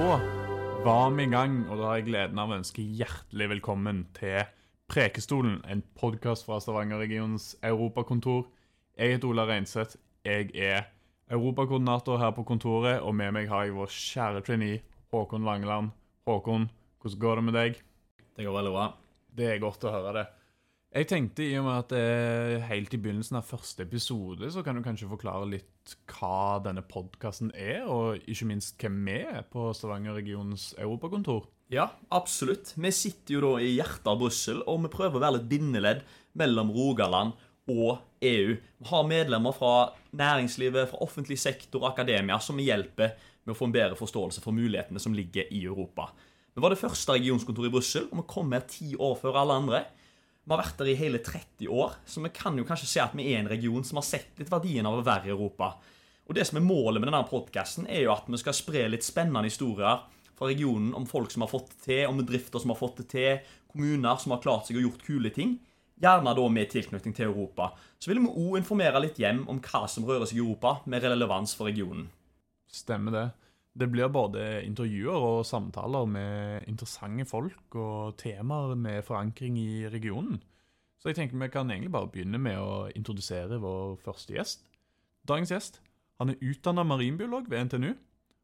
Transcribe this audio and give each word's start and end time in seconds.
Da 0.00 0.16
var 0.84 1.10
vi 1.12 1.26
i 1.26 1.28
gang, 1.28 1.58
og 1.68 1.76
da 1.76 1.90
har 1.90 1.98
jeg 1.98 2.06
gleden 2.06 2.38
av 2.40 2.48
å 2.48 2.56
ønske 2.56 2.80
hjertelig 2.80 3.50
velkommen 3.50 3.98
til 4.16 4.46
Prekestolen, 4.88 5.58
en 5.68 5.82
podkast 5.92 6.46
fra 6.46 6.56
Stavanger-regionens 6.64 7.50
europakontor. 7.60 8.46
Jeg 8.96 9.12
heter 9.12 9.28
Ola 9.28 9.44
Reinseth. 9.50 9.98
Jeg 10.24 10.54
er 10.56 10.88
europakoordinator 11.28 12.16
her 12.16 12.32
på 12.32 12.46
kontoret, 12.48 13.04
og 13.04 13.12
med 13.18 13.36
meg 13.36 13.52
har 13.52 13.66
jeg 13.66 13.76
vår 13.76 13.92
kjære 13.92 14.40
trainee 14.46 14.80
Håkon 15.12 15.44
Langeland. 15.44 15.92
Håkon, 16.24 16.70
hvordan 17.04 17.22
går 17.26 17.36
det 17.36 17.44
med 17.50 17.58
deg? 17.60 17.84
Det 18.32 18.48
går 18.48 18.56
veldig 18.56 18.76
bra. 18.78 18.86
Det 19.36 19.52
er 19.52 19.64
godt 19.66 19.84
å 19.84 19.92
høre 19.98 20.16
det. 20.16 20.26
Jeg 20.90 21.06
tenkte 21.06 21.44
i 21.46 21.52
og 21.54 21.68
med 21.68 21.76
at 21.84 21.92
det 21.92 21.98
er 22.02 22.62
helt 22.66 22.94
i 22.96 22.98
begynnelsen 22.98 23.36
av 23.38 23.46
første 23.46 23.84
episode, 23.84 24.48
så 24.50 24.64
kan 24.66 24.74
du 24.74 24.82
kanskje 24.82 25.06
forklare 25.06 25.46
litt 25.46 25.92
hva 26.10 26.58
denne 26.64 26.82
podkasten 26.82 27.52
er, 27.54 27.84
og 27.86 28.18
ikke 28.26 28.48
minst 28.50 28.74
hvem 28.82 28.96
vi 29.06 29.20
er 29.22 29.44
på 29.46 29.68
Stavanger-regionens 29.78 30.72
europakontor. 30.82 31.46
Ja, 31.70 31.92
absolutt. 32.10 32.72
Vi 32.74 32.90
sitter 32.90 33.36
jo 33.36 33.42
da 33.44 33.52
i 33.62 33.76
hjertet 33.76 34.10
av 34.10 34.18
Brussel, 34.18 34.64
og 34.66 34.80
vi 34.82 34.90
prøver 34.90 35.20
å 35.20 35.22
være 35.22 35.36
litt 35.36 35.46
bindeledd 35.52 36.02
mellom 36.42 36.74
Rogaland 36.74 37.38
og 37.70 38.02
EU. 38.26 38.58
Vi 38.58 38.90
har 38.90 39.06
medlemmer 39.06 39.54
fra 39.54 39.92
næringslivet, 40.10 40.90
fra 40.90 41.04
offentlig 41.06 41.38
sektor 41.38 41.84
og 41.84 41.92
akademia 41.92 42.40
som 42.42 42.58
vi 42.58 42.66
hjelper 42.66 43.14
med 43.44 43.54
å 43.54 43.60
få 43.60 43.70
en 43.70 43.78
bedre 43.78 44.00
forståelse 44.00 44.42
for 44.42 44.58
mulighetene 44.58 44.98
som 44.98 45.14
ligger 45.14 45.54
i 45.54 45.62
Europa. 45.70 46.10
Vi 46.50 46.66
var 46.66 46.74
det 46.74 46.82
første 46.82 47.14
regionskontoret 47.14 47.70
i 47.70 47.76
Brussel, 47.78 48.10
og 48.10 48.24
vi 48.24 48.28
kom 48.34 48.50
her 48.58 48.66
ti 48.66 48.96
år 48.98 49.14
før 49.22 49.38
alle 49.44 49.62
andre. 49.62 49.84
Vi 50.50 50.56
har 50.56 50.64
vært 50.64 50.80
der 50.80 50.88
i 50.90 50.96
hele 50.98 51.18
30 51.22 51.68
år, 51.70 51.92
så 52.10 52.18
vi 52.24 52.28
kan 52.34 52.56
jo 52.58 52.64
kanskje 52.66 52.88
se 52.90 52.98
at 52.98 53.12
vi 53.14 53.28
er 53.30 53.36
en 53.38 53.48
region 53.52 53.84
som 53.86 54.00
har 54.00 54.06
sett 54.08 54.40
litt 54.40 54.48
verdien 54.50 54.88
av 54.88 54.96
å 54.98 55.04
være 55.06 55.28
i 55.28 55.30
Europa. 55.30 55.76
Og 56.26 56.34
Det 56.34 56.42
som 56.48 56.58
er 56.58 56.64
målet 56.66 56.98
med 56.98 57.06
denne 57.06 57.20
podkasten, 57.28 57.86
er 57.86 58.02
jo 58.02 58.10
at 58.16 58.26
vi 58.26 58.40
skal 58.42 58.56
spre 58.58 58.82
litt 58.90 59.06
spennende 59.06 59.46
historier 59.46 60.00
fra 60.34 60.48
regionen 60.50 60.90
om 60.98 61.06
folk 61.06 61.30
som 61.30 61.44
har 61.46 61.52
fått 61.52 61.70
det 61.70 61.78
til, 61.84 62.02
om 62.10 62.18
bedrifter 62.18 62.58
som 62.58 62.74
har 62.74 62.80
fått 62.80 62.98
det 62.98 63.06
til, 63.14 63.54
kommuner 63.70 64.18
som 64.18 64.34
har 64.34 64.42
klart 64.42 64.66
seg 64.66 64.80
og 64.80 64.88
gjort 64.88 65.06
kule 65.06 65.30
ting. 65.30 65.52
Gjerne 66.02 66.34
da 66.34 66.48
med 66.50 66.74
tilknytning 66.74 67.14
til 67.14 67.30
Europa. 67.30 67.70
Så 68.02 68.10
vil 68.10 68.18
vi 68.24 68.34
òg 68.34 68.58
informere 68.58 69.04
litt 69.06 69.22
hjem 69.22 69.44
om 69.46 69.62
hva 69.62 69.84
som 69.86 70.02
rører 70.02 70.26
seg 70.26 70.40
i 70.40 70.42
Europa, 70.42 70.80
med 70.90 71.06
relevans 71.06 71.54
for 71.54 71.70
regionen. 71.70 72.08
Stemmer 72.66 73.14
det. 73.14 73.26
Det 73.78 73.86
blir 73.90 74.10
både 74.10 74.64
intervjuer 74.66 75.14
og 75.14 75.44
samtaler 75.46 76.08
med 76.10 76.66
interessante 76.68 77.26
folk 77.28 77.76
og 77.78 78.16
temaer 78.18 78.74
med 78.74 79.04
forankring 79.06 79.58
i 79.60 79.86
regionen. 79.88 80.40
Så 80.98 81.08
jeg 81.08 81.16
tenker 81.16 81.38
vi 81.38 81.48
kan 81.48 81.70
egentlig 81.70 81.92
bare 81.94 82.10
begynne 82.12 82.38
med 82.42 82.58
å 82.60 82.88
introdusere 82.92 83.60
vår 83.62 83.94
første 84.02 84.34
gjest. 84.34 84.66
Dagens 85.28 85.52
gjest 85.54 85.80
han 86.20 86.34
er 86.34 86.42
utdanna 86.44 86.84
marinbiolog 86.84 87.46
ved 87.48 87.70
NTNU. 87.70 87.92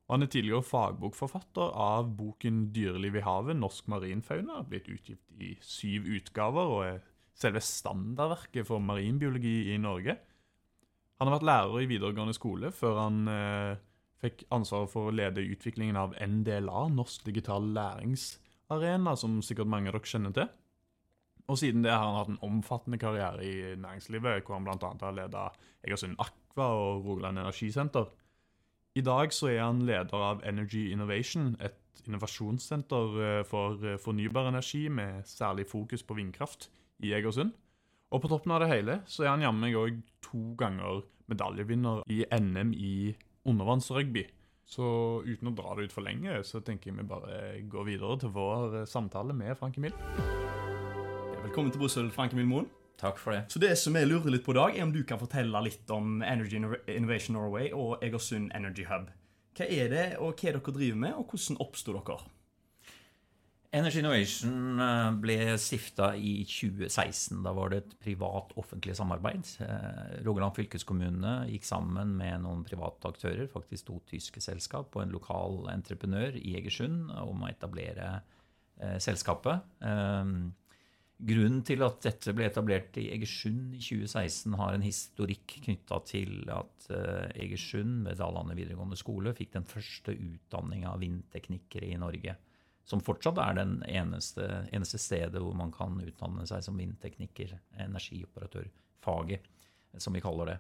Og 0.07 0.15
han 0.15 0.23
er 0.23 0.31
tidligere 0.31 0.63
fagbokforfatter 0.63 1.75
av 1.83 2.13
boken 2.17 2.71
'Dyreliv 2.73 3.19
i 3.19 3.25
havet 3.27 3.59
norsk 3.59 3.89
marinfauna'. 3.91 4.63
Blitt 4.71 4.89
utgitt 4.89 5.43
i 5.43 5.57
syv 5.61 6.07
utgaver 6.07 6.71
og 6.73 6.85
er 6.87 7.01
selve 7.37 7.61
standardverket 7.61 8.69
for 8.69 8.79
marinbiologi 8.79 9.75
i 9.75 9.77
Norge. 9.83 10.17
Han 11.19 11.29
har 11.29 11.37
vært 11.37 11.49
lærer 11.49 11.83
i 11.83 11.91
videregående 11.91 12.37
skole 12.37 12.71
før 12.73 13.01
han 13.03 13.29
eh, 13.29 13.83
fikk 14.27 14.45
ansvaret 14.55 14.93
for 14.93 15.09
å 15.09 15.15
lede 15.15 15.45
utviklingen 15.47 15.99
av 16.01 16.15
NDLA, 16.21 16.87
Norsk 16.95 17.25
digital 17.27 17.71
læringsarena, 17.77 19.17
som 19.17 19.41
sikkert 19.45 19.71
mange 19.71 19.93
av 19.93 19.99
dere 19.99 20.13
kjenner 20.13 20.37
til. 20.37 20.53
Og 21.47 21.59
siden 21.61 21.85
det 21.85 21.95
har 21.95 22.03
han 22.03 22.19
hatt 22.19 22.31
en 22.33 22.45
omfattende 22.47 22.99
karriere 22.99 23.45
i 23.47 23.75
næringslivet, 23.79 24.43
hvor 24.45 24.59
han 24.59 24.67
bl.a. 24.67 24.93
har 25.01 25.15
ledet 25.15 25.67
Egersund 25.87 26.19
Aqua 26.23 26.71
og 26.75 27.07
Rogaland 27.07 27.39
Energisenter. 27.39 28.09
I 28.97 29.05
dag 29.05 29.33
så 29.35 29.51
er 29.53 29.61
han 29.63 29.85
leder 29.87 30.23
av 30.25 30.41
Energy 30.49 30.89
Innovation, 30.91 31.55
et 31.61 32.03
innovasjonssenter 32.07 33.21
eh, 33.27 33.43
for 33.47 33.85
eh, 33.85 33.99
fornybar 34.01 34.49
energi 34.49 34.87
med 34.89 35.27
særlig 35.29 35.67
fokus 35.69 36.03
på 36.03 36.17
vindkraft 36.17 36.71
i 37.05 37.13
Egersund. 37.13 37.53
Og 38.11 38.23
på 38.23 38.31
toppen 38.31 38.55
av 38.55 38.63
det 38.63 38.71
hele 38.71 39.01
så 39.11 39.27
er 39.27 39.35
han 39.35 39.45
jammen 39.45 39.75
òg 39.77 40.01
to 40.25 40.55
ganger 40.59 41.05
medaljevinner 41.31 42.05
i 42.11 42.23
NM 42.31 42.73
i 42.73 42.97
undervannsrugby. 43.47 44.27
Så 44.67 44.87
uten 45.23 45.53
å 45.53 45.55
dra 45.55 45.77
det 45.79 45.87
ut 45.87 45.95
for 45.95 46.07
lenge, 46.07 46.41
så 46.43 46.59
tenker 46.65 46.91
jeg 46.91 46.99
vi 46.99 47.07
bare 47.07 47.61
går 47.71 47.87
videre 47.87 48.17
til 48.19 48.33
vår 48.35 48.81
eh, 48.81 48.89
samtale 48.91 49.37
med 49.37 49.55
Frank 49.61 49.79
Emil. 49.79 49.95
Velkommen 51.45 51.71
til 51.71 51.85
Brussel, 51.85 52.11
Frank 52.11 52.35
Emil 52.35 52.49
Moen. 52.51 52.67
Takk 52.99 53.21
for 53.21 53.37
det. 53.37 53.45
Så 53.53 53.61
det 53.63 53.75
som 53.79 53.95
jeg 53.95 54.09
lurer 54.09 54.33
litt 54.33 54.45
på 54.47 54.55
i 54.55 54.59
dag, 54.59 54.75
er 54.75 54.87
om 54.87 54.93
du 54.95 55.03
kan 55.07 55.21
fortelle 55.21 55.63
litt 55.63 55.91
om 55.95 56.19
Energy 56.25 56.59
Innovation 56.91 57.37
Norway 57.37 57.71
og 57.77 58.03
Egersund 58.03 58.51
Energy 58.57 58.89
Hub. 58.89 59.13
Hva 59.57 59.69
er 59.69 59.93
det, 59.93 60.07
og 60.19 60.35
hva 60.35 60.51
er 60.51 60.59
dere 60.59 60.75
driver 60.81 60.99
med, 61.05 61.15
og 61.15 61.31
hvordan 61.31 61.61
oppsto 61.63 61.95
dere? 61.95 62.19
Energy 63.77 63.99
Innovation 64.01 64.81
eh, 64.81 65.11
ble 65.21 65.37
stifta 65.61 66.15
i 66.17 66.39
2016. 66.49 67.43
Da 67.45 67.53
var 67.57 67.73
det 67.73 67.81
et 67.83 67.95
privat-offentlig 68.07 68.95
samarbeid. 68.97 69.51
Eh, 69.65 70.15
Rogaland 70.25 70.57
fylkeskommune 70.57 71.35
gikk 71.51 71.67
sammen 71.69 72.15
med 72.17 72.41
noen 72.47 72.63
private 72.65 73.11
aktører, 73.13 73.51
faktisk 73.53 73.91
to 73.91 73.99
tyske 74.09 74.41
selskap, 74.45 74.97
og 74.97 75.05
en 75.05 75.13
lokal 75.13 75.67
entreprenør 75.75 76.39
i 76.41 76.55
Egersund 76.61 77.13
om 77.21 77.45
å 77.45 77.51
etablere 77.51 78.15
eh, 78.15 78.97
selskapet. 79.03 79.69
Grunnen 81.27 81.63
til 81.65 81.81
at 81.85 82.01
dette 82.05 82.33
ble 82.37 82.49
etablert 82.49 82.97
i 83.01 83.11
Egersund 83.13 83.77
i 83.77 83.81
2016, 83.81 84.57
har 84.61 84.77
en 84.77 84.85
historikk 84.85 85.59
knytta 85.65 86.01
til 86.09 86.49
at 86.53 86.91
Egersund 87.33 88.05
ved 88.05 88.21
Dalane 88.21 88.57
videregående 88.57 89.01
skole 89.01 89.33
fikk 89.37 89.55
den 89.57 89.69
første 89.69 90.13
utdanninga 90.13 90.93
av 90.93 91.01
vindteknikere 91.01 91.89
i 91.89 92.01
Norge 92.01 92.37
som 92.87 93.03
fortsatt 93.03 93.41
er 93.43 93.59
den 93.59 93.77
eneste, 93.91 94.47
eneste, 94.75 95.01
stedet 95.03 95.43
hvor 95.43 95.57
man 95.59 95.73
kan 95.75 95.99
utdanne 96.05 96.47
seg 96.47 96.63
som 96.63 96.79
vindtekniker, 96.79 97.57
energioperatør, 97.83 98.69
faget, 99.03 99.47
som 99.99 100.15
vi 100.15 100.23
kaller 100.23 100.53
det. 100.53 100.57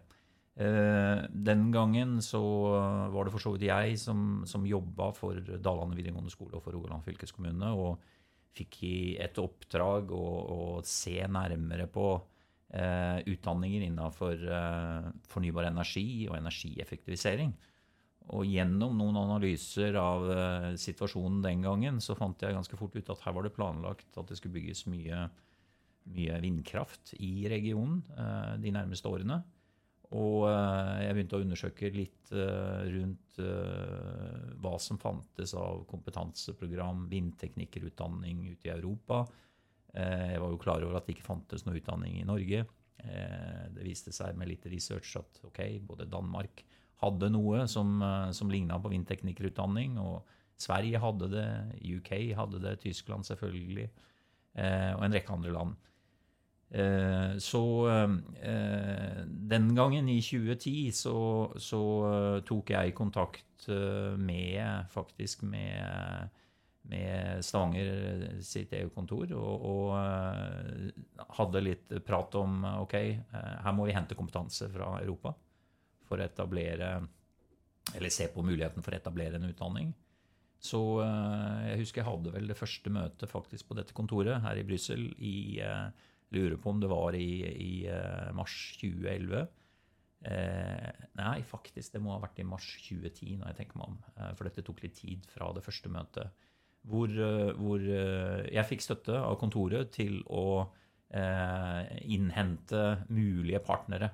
Eh, 0.56 1.22
den 1.30 1.68
gangen 1.70 2.16
så 2.24 2.40
var 3.12 3.26
det 3.26 3.34
for 3.34 3.44
så 3.44 3.52
vidt 3.54 3.68
jeg 3.68 3.98
som, 4.00 4.42
som 4.48 4.66
jobba 4.66 5.10
for 5.14 5.38
Dalane 5.38 5.94
videregående 5.98 6.32
skole 6.32 6.56
og 6.56 6.64
for 6.64 6.74
Rogaland 6.74 7.04
fylkeskommune, 7.06 7.70
og 7.76 8.00
fikk 8.56 8.80
i 8.88 8.96
et 9.20 9.38
oppdrag 9.38 10.10
å, 10.16 10.24
å 10.56 10.60
se 10.86 11.18
nærmere 11.28 11.86
på 11.92 12.08
eh, 12.72 13.20
utdanninger 13.28 13.86
innafor 13.86 14.42
eh, 14.48 15.10
fornybar 15.30 15.68
energi 15.70 16.26
og 16.30 16.38
energieffektivisering. 16.40 17.52
Og 18.34 18.46
gjennom 18.48 18.96
noen 18.98 19.18
analyser 19.20 19.94
av 20.00 20.24
uh, 20.26 20.70
situasjonen 20.80 21.44
den 21.44 21.62
gangen, 21.62 22.00
så 22.02 22.16
fant 22.18 22.40
jeg 22.42 22.56
ganske 22.56 22.78
fort 22.78 22.96
ut 22.96 23.10
at 23.12 23.22
her 23.22 23.34
var 23.36 23.46
det 23.46 23.54
planlagt 23.54 24.18
at 24.18 24.26
det 24.26 24.38
skulle 24.40 24.56
bygges 24.56 24.86
mye, 24.90 25.28
mye 26.10 26.38
vindkraft 26.42 27.14
i 27.22 27.46
regionen 27.50 28.00
uh, 28.18 28.56
de 28.58 28.72
nærmeste 28.74 29.10
årene. 29.12 29.38
Og 30.10 30.48
uh, 30.48 30.98
jeg 31.04 31.14
begynte 31.14 31.38
å 31.38 31.44
undersøke 31.44 31.92
litt 31.94 32.14
rundt 32.26 33.36
hva 33.38 34.72
som 34.82 34.98
fantes 34.98 35.52
av 35.54 35.84
kompetanseprogram, 35.86 37.04
vindteknikerutdanning 37.10 38.40
ute 38.48 38.66
i 38.66 38.72
Europa. 38.72 39.20
jeg 39.92 40.40
var 40.42 40.50
jo 40.50 40.58
klar 40.58 40.82
over 40.82 40.98
at 40.98 41.06
det 41.06 41.14
ikke 41.14 41.28
fantes 41.28 41.62
noe 41.66 41.76
utdanning 41.78 42.16
i 42.18 42.26
Norge. 42.26 42.64
det 43.76 43.84
viste 43.86 44.10
seg 44.10 44.34
med 44.34 44.48
litt 44.50 44.66
research 44.66 45.14
at 45.20 45.38
ok, 45.46 45.60
både 45.86 46.08
Danmark 46.10 46.64
hadde 47.02 47.30
noe 47.32 47.66
som, 47.68 48.00
eh, 48.02 48.30
som 48.32 48.50
ligna 48.50 48.78
på 48.80 48.92
vindteknikerutdanning. 48.92 49.98
Og 50.00 50.24
Sverige 50.56 51.00
hadde 51.02 51.30
det, 51.32 51.48
UK 51.84 52.12
hadde 52.36 52.62
det, 52.62 52.78
Tyskland 52.84 53.26
selvfølgelig, 53.28 53.90
eh, 54.56 54.92
og 54.96 55.04
en 55.04 55.12
rekke 55.12 55.32
andre 55.32 55.52
land. 55.52 55.76
Eh, 56.70 57.36
så 57.38 57.62
den 59.48 59.68
gangen, 59.76 60.08
i 60.08 60.20
2010, 60.20 60.90
så, 60.90 61.52
så 61.56 61.82
tok 62.46 62.70
jeg 62.70 62.94
kontakt 62.94 63.68
med 63.68 64.86
faktisk 64.90 65.42
med, 65.42 66.28
med 66.82 67.42
Stavanger 67.42 68.42
sitt 68.42 68.72
EU-kontor 68.72 69.32
og, 69.34 69.64
og 69.70 71.32
hadde 71.38 71.62
litt 71.64 71.96
prat 72.06 72.34
om 72.34 72.66
ok, 72.82 72.94
her 73.32 73.74
må 73.74 73.86
vi 73.86 73.96
hente 73.96 74.18
kompetanse 74.18 74.68
fra 74.74 74.98
Europa 75.00 75.34
for 76.06 76.20
å 76.20 76.26
etablere 76.26 76.96
Eller 77.94 78.10
se 78.10 78.26
på 78.32 78.42
muligheten 78.42 78.82
for 78.82 78.94
å 78.94 78.98
etablere 78.98 79.38
en 79.38 79.46
utdanning. 79.46 79.92
Så 80.58 80.80
eh, 81.04 81.66
jeg 81.70 81.82
husker 81.84 82.02
jeg 82.02 82.08
hadde 82.08 82.32
vel 82.34 82.48
det 82.50 82.58
første 82.58 82.90
møtet 82.90 83.30
faktisk 83.30 83.68
på 83.68 83.76
dette 83.78 83.94
kontoret 83.94 84.42
her 84.42 84.58
i 84.58 84.64
Brussel 84.66 85.04
i 85.22 85.60
eh, 85.62 85.86
Lurer 86.34 86.56
på 86.58 86.72
om 86.72 86.80
det 86.82 86.88
var 86.90 87.14
i, 87.14 87.28
i 87.46 87.74
eh, 87.86 88.32
mars 88.34 88.56
2011. 88.80 89.44
Eh, 90.26 91.04
nei, 91.20 91.36
faktisk, 91.46 91.92
det 91.94 92.00
må 92.02 92.16
ha 92.16 92.22
vært 92.24 92.40
i 92.42 92.48
mars 92.48 92.66
2010, 92.88 93.36
når 93.38 93.52
jeg 93.52 93.58
tenker 93.60 93.78
meg 93.78 93.92
om. 93.92 94.00
For 94.34 94.48
dette 94.48 94.64
tok 94.66 94.82
litt 94.82 94.96
tid 94.98 95.28
fra 95.30 95.52
det 95.54 95.62
første 95.62 95.92
møtet. 95.92 96.48
Hvor, 96.90 97.14
hvor 97.58 97.82
jeg 97.86 98.66
fikk 98.66 98.82
støtte 98.82 99.14
av 99.22 99.38
kontoret 99.38 99.94
til 99.94 100.18
å 100.26 100.66
eh, 101.14 101.96
innhente 102.16 102.82
mulige 103.08 103.62
partnere 103.64 104.10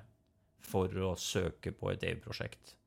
for 0.63 1.03
å 1.03 1.11
søke 1.19 1.73
på 1.75 1.91
et 1.91 2.05
EU-prosjekt. 2.07 2.77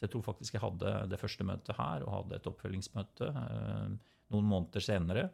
Så 0.00 0.06
jeg 0.06 0.14
tror 0.14 0.22
faktisk 0.30 0.54
jeg 0.56 0.62
hadde 0.64 0.90
det 1.12 1.18
første 1.20 1.44
møtet 1.44 1.76
her 1.76 2.00
og 2.06 2.14
hadde 2.14 2.38
et 2.38 2.46
oppfølgingsmøte 2.48 3.26
eh, 3.28 3.90
noen 4.32 4.46
måneder 4.48 4.80
senere. 4.80 5.28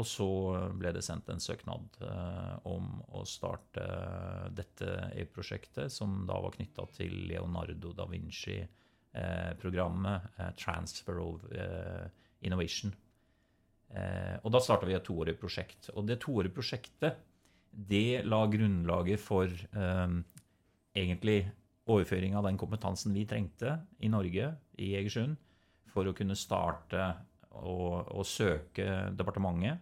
Og 0.00 0.06
så 0.06 0.26
ble 0.78 0.92
det 0.94 1.02
sendt 1.04 1.28
en 1.28 1.40
søknad 1.42 1.98
eh, 2.06 2.54
om 2.70 3.02
å 3.12 3.24
starte 3.28 3.84
dette 4.56 4.86
EU-prosjektet, 5.20 5.92
som 5.92 6.24
da 6.24 6.40
var 6.40 6.56
knytta 6.56 6.86
til 6.96 7.12
Leonardo 7.28 7.92
da 7.98 8.06
Vinci-programmet 8.08 10.18
eh, 10.38 10.52
Transfer 10.56 11.20
of 11.20 11.44
Innovation. 12.40 12.88
Og 13.90 14.52
da 14.54 14.60
starta 14.62 14.86
vi 14.86 14.94
et 14.94 15.02
toårig 15.04 15.34
prosjekt. 15.36 15.90
Og 15.98 16.06
det 16.06 16.22
toårige 16.22 16.54
prosjektet 16.54 17.18
det 17.90 18.22
la 18.22 18.46
grunnlaget 18.48 19.20
for 19.20 19.50
egentlig 20.96 21.44
overføring 21.90 22.36
av 22.36 22.46
den 22.46 22.58
kompetansen 22.60 23.14
vi 23.14 23.26
trengte 23.28 23.78
i 23.98 24.10
Norge, 24.10 24.52
i 24.78 24.92
Egersund, 24.98 25.38
for 25.90 26.06
å 26.06 26.14
kunne 26.16 26.38
starte 26.38 27.12
å 27.50 28.22
søke 28.26 29.10
departementet, 29.18 29.80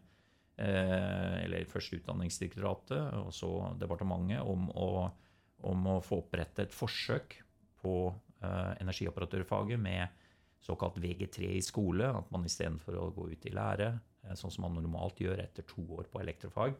eh, 0.56 1.34
eller 1.44 1.68
først 1.68 1.98
Utdanningsdirektoratet 1.98 3.18
og 3.20 3.32
så 3.34 3.50
departementet, 3.78 4.40
om 4.40 4.70
å, 4.72 4.88
om 5.68 5.90
å 5.94 5.98
få 6.04 6.22
opprette 6.24 6.64
et 6.64 6.74
forsøk 6.74 7.36
på 7.82 7.94
eh, 8.08 8.72
energioperatørfaget 8.80 9.80
med 9.80 10.24
såkalt 10.64 10.96
VG3 11.02 11.52
i 11.58 11.62
skole. 11.64 12.08
At 12.08 12.32
man 12.34 12.48
istedenfor 12.48 12.96
å 12.98 13.10
gå 13.14 13.28
ut 13.34 13.46
i 13.46 13.54
lære, 13.54 13.92
eh, 14.24 14.34
sånn 14.38 14.54
som 14.54 14.64
man 14.64 14.80
normalt 14.80 15.20
gjør 15.20 15.44
etter 15.44 15.68
to 15.68 15.84
år 16.00 16.08
på 16.10 16.24
elektrofag, 16.24 16.78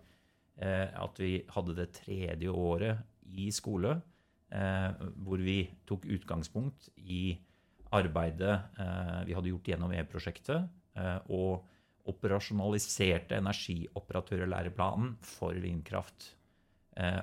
at 0.58 1.20
vi 1.22 1.36
hadde 1.54 1.74
det 1.78 1.84
tredje 1.94 2.50
året 2.50 3.04
i 3.38 3.44
skole 3.54 3.92
Eh, 3.94 4.18
hvor 4.48 5.42
vi 5.44 5.58
tok 5.84 6.06
utgangspunkt 6.08 6.86
i 6.96 7.36
arbeidet 7.94 8.54
eh, 8.80 9.20
vi 9.28 9.36
hadde 9.36 9.52
gjort 9.52 9.68
gjennom 9.70 9.92
E-prosjektet, 9.96 10.68
eh, 10.98 11.18
og 11.32 11.64
operasjonaliserte 12.08 13.36
energioperatørlæreplanen 13.36 15.16
for 15.28 15.56
vindkraft. 15.60 16.34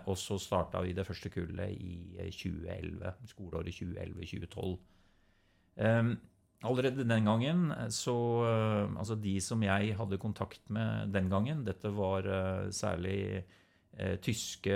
Og 0.08 0.16
så 0.16 0.38
starta 0.40 0.80
vi 0.86 0.94
det 0.96 1.04
første 1.04 1.28
kullet 1.34 1.74
i 1.74 2.30
2011, 2.32 3.10
skoleåret 3.28 3.76
2011-2012. 3.76 4.78
Allerede 6.70 7.04
den 7.10 7.28
gangen 7.28 7.74
så 7.92 8.16
Altså 8.96 9.18
de 9.20 9.34
som 9.44 9.66
jeg 9.66 9.98
hadde 9.98 10.22
kontakt 10.22 10.70
med 10.70 11.12
den 11.12 11.28
gangen, 11.34 11.66
dette 11.68 11.92
var 11.92 12.30
særlig 12.72 13.44
Eh, 13.44 13.65
tyske, 14.24 14.76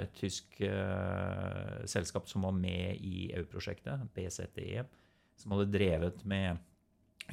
et 0.00 0.14
tysk 0.16 0.60
uh, 0.64 1.82
selskap 1.90 2.28
som 2.30 2.46
var 2.46 2.54
med 2.56 2.96
i 3.04 3.26
EU-prosjektet, 3.34 4.06
BZE, 4.16 4.84
som 5.36 5.52
hadde 5.52 5.72
drevet 5.74 6.22
med 6.28 6.62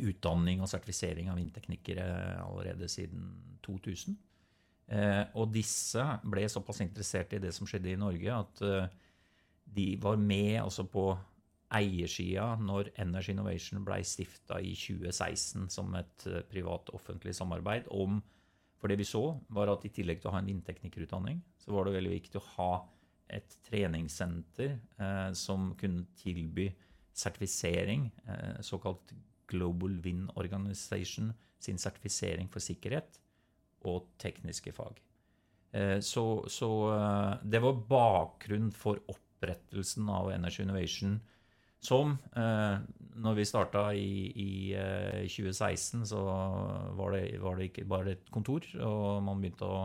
utdanning 0.02 0.62
og 0.64 0.70
sertifisering 0.72 1.30
av 1.32 1.40
vindteknikere 1.40 2.06
allerede 2.44 2.90
siden 2.92 3.32
2000. 3.64 4.18
Uh, 4.92 5.24
og 5.40 5.54
disse 5.56 6.04
ble 6.28 6.44
såpass 6.52 6.84
interessert 6.84 7.38
i 7.38 7.42
det 7.44 7.54
som 7.56 7.70
skjedde 7.70 7.94
i 7.94 8.00
Norge, 8.00 8.42
at 8.42 8.92
de 9.72 9.88
var 10.04 10.20
med 10.20 10.58
altså 10.60 10.84
på 10.84 11.14
eiersida 11.72 12.58
når 12.60 12.90
Energy 13.00 13.32
Innovation 13.32 13.86
ble 13.88 14.02
stifta 14.04 14.58
i 14.60 14.74
2016 14.76 15.70
som 15.72 15.96
et 15.96 16.26
privat-offentlig 16.52 17.38
samarbeid 17.38 17.88
om 17.96 18.20
for 18.82 18.90
det 18.90 18.98
vi 18.98 19.06
så, 19.06 19.22
var 19.54 19.70
at 19.70 19.86
i 19.86 19.94
tillegg 19.94 20.22
til 20.22 20.32
å 20.32 20.34
ha 20.36 20.42
en 20.42 20.50
vindteknikerutdanning, 20.50 21.42
så 21.62 21.76
var 21.76 21.86
det 21.86 22.00
veldig 22.00 22.16
viktig 22.16 22.40
å 22.40 22.48
ha 22.56 22.72
et 23.32 23.54
treningssenter 23.68 24.74
eh, 24.74 25.30
som 25.38 25.72
kunne 25.80 26.10
tilby 26.20 26.66
sertifisering, 27.14 28.10
eh, 28.26 28.58
såkalt 28.66 29.14
Global 29.52 30.00
Wind 30.04 30.32
Organization 30.40 31.32
sin 31.62 31.78
sertifisering 31.78 32.50
for 32.52 32.64
sikkerhet 32.64 33.20
og 33.88 34.10
tekniske 34.22 34.74
fag. 34.76 35.00
Eh, 35.72 36.00
så, 36.04 36.26
så 36.50 36.72
eh, 36.96 37.34
det 37.54 37.62
var 37.64 37.84
bakgrunnen 37.90 38.74
for 38.76 39.00
opprettelsen 39.12 40.10
av 40.12 40.32
Energy 40.34 40.66
Innovation 40.66 41.20
som 41.82 42.18
eh, 42.38 42.82
når 43.20 43.36
vi 43.38 43.48
starta 43.48 43.88
i, 43.98 44.14
i 44.30 44.52
eh, 44.78 45.26
2016, 45.28 46.06
så 46.12 46.22
var 46.98 47.16
det, 47.16 47.26
var 47.42 47.58
det, 47.58 47.70
ikke 47.72 47.88
bare 47.90 48.16
et 48.16 48.32
kontor. 48.34 48.66
Og 48.86 49.22
man 49.26 49.42
begynte 49.42 49.68
å 49.68 49.82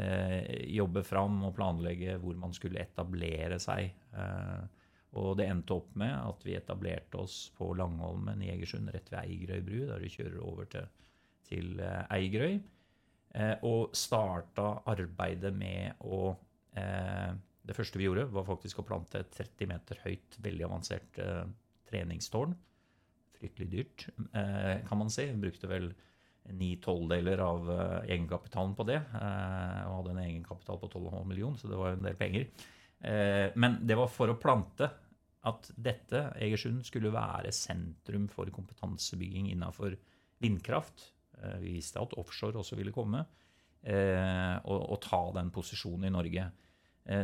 eh, 0.00 0.70
jobbe 0.74 1.04
fram 1.06 1.42
og 1.48 1.54
planlegge 1.58 2.16
hvor 2.22 2.38
man 2.40 2.54
skulle 2.56 2.82
etablere 2.84 3.60
seg. 3.62 3.92
Eh, 4.14 4.84
og 5.20 5.36
det 5.38 5.46
endte 5.46 5.76
opp 5.76 5.92
med 5.98 6.14
at 6.14 6.46
vi 6.46 6.56
etablerte 6.58 7.20
oss 7.22 7.38
på 7.54 7.70
Langholmen 7.78 8.42
i 8.42 8.50
Egersund, 8.54 8.90
rett 8.90 9.12
ved 9.12 9.20
Eigerøy 9.22 9.66
bru, 9.66 9.80
der 9.92 10.02
vi 10.02 10.14
kjører 10.16 10.40
over 10.42 10.70
til, 10.72 10.88
til 11.46 11.74
eh, 11.82 12.00
Eigerøy. 12.16 12.58
Eh, 13.34 13.56
og 13.66 13.94
starta 13.98 14.78
arbeidet 14.90 15.54
med 15.54 16.02
å 16.06 16.36
det 17.64 17.76
første 17.76 17.98
vi 17.98 18.06
gjorde, 18.08 18.26
var 18.32 18.46
faktisk 18.46 18.80
å 18.80 18.86
plante 18.86 19.20
et 19.22 19.30
30 19.32 19.70
meter 19.70 20.00
høyt, 20.04 20.38
veldig 20.44 20.66
avansert 20.66 21.20
eh, 21.22 21.44
treningstårn. 21.90 22.54
Fryktelig 23.38 23.70
dyrt, 23.70 24.08
eh, 24.32 24.86
kan 24.88 24.98
man 24.98 25.10
si. 25.10 25.26
Brukte 25.32 25.68
vel 25.68 25.92
ni 26.54 26.76
tolvdeler 26.82 27.40
av 27.40 27.70
eh, 27.70 28.10
egenkapitalen 28.14 28.74
på 28.76 28.86
det. 28.88 29.00
Eh, 29.00 29.80
og 29.88 29.98
hadde 29.98 30.14
en 30.14 30.24
egenkapital 30.24 30.80
på 30.80 30.90
12,5 30.92 31.24
millioner, 31.28 31.60
så 31.60 31.70
det 31.70 31.80
var 31.80 31.92
jo 31.92 31.98
en 31.98 32.08
del 32.08 32.20
penger. 32.20 32.48
Men 33.04 33.74
det 33.84 33.98
var 33.98 34.08
for 34.08 34.30
å 34.32 34.38
plante 34.40 34.86
at 35.44 35.66
dette, 35.76 36.22
Egersund, 36.40 36.86
skulle 36.88 37.10
være 37.12 37.50
sentrum 37.52 38.30
for 38.32 38.48
kompetansebygging 38.48 39.50
innenfor 39.50 39.92
vindkraft. 40.40 41.10
Vi 41.60 41.74
visste 41.74 42.00
at 42.00 42.14
offshore 42.16 42.62
også 42.62 42.78
ville 42.78 42.94
komme, 42.96 43.20
og, 43.84 44.78
og 44.78 44.96
ta 45.04 45.20
den 45.36 45.52
posisjonen 45.52 46.08
i 46.08 46.14
Norge. 46.14 46.46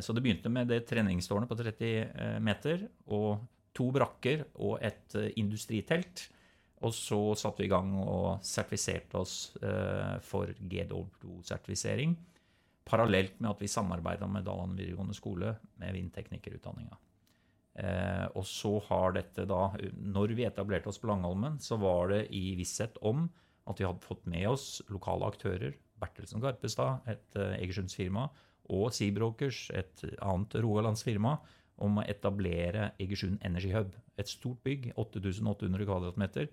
Så 0.05 0.13
det 0.13 0.21
begynte 0.21 0.53
med 0.53 0.69
det 0.69 0.83
treningstårnet 0.91 1.49
på 1.49 1.57
30 1.63 1.89
eh, 1.89 2.37
meter 2.45 2.85
og 3.09 3.41
to 3.77 3.91
brakker 3.95 4.45
og 4.59 4.79
et 4.85 5.17
eh, 5.19 5.33
industritelt. 5.41 6.27
Og 6.81 6.95
så 6.97 7.19
satte 7.37 7.61
vi 7.61 7.69
i 7.69 7.73
gang 7.73 7.93
og 8.01 8.41
sertifiserte 8.47 9.19
oss 9.21 9.35
for 10.25 10.49
GW2-sertifisering. 10.49 12.15
Parallelt 12.89 13.35
med 13.37 13.51
at 13.51 13.61
vi 13.61 13.69
samarbeida 13.69 14.25
med 14.25 14.47
Daland 14.47 14.79
videregående 14.79 15.13
skole 15.13 15.51
med 15.77 15.93
vindteknikerutdanninga. 15.99 16.97
Og 18.33 18.49
så 18.49 18.73
har 18.87 19.13
dette 19.19 19.45
da 19.45 19.61
Når 19.93 20.33
vi 20.39 20.49
etablerte 20.49 20.89
oss 20.89 20.99
på 20.99 21.13
Langholmen, 21.13 21.61
så 21.61 21.77
var 21.77 22.15
det 22.15 22.23
i 22.33 22.55
visshet 22.57 22.97
om 23.05 23.27
at 23.69 23.77
vi 23.77 23.85
hadde 23.85 24.01
fått 24.09 24.25
med 24.25 24.49
oss 24.49 24.81
lokale 24.89 25.29
aktører. 25.29 25.77
Bertelsen 26.01 26.41
Garpestad, 26.41 27.05
et 27.13 27.37
Egersundsfirma, 27.61 28.31
og 28.73 28.93
Seabrokers, 28.95 29.67
et 29.75 30.05
annet 30.23 30.57
rogalandsfirma, 30.65 31.37
om 31.85 32.01
å 32.01 32.07
etablere 32.09 32.91
Egersund 33.01 33.41
Energy 33.47 33.73
Hub. 33.75 33.95
Et 34.21 34.29
stort 34.29 34.61
bygg, 34.67 34.91
8800 35.01 35.89
kvadratmeter, 35.89 36.51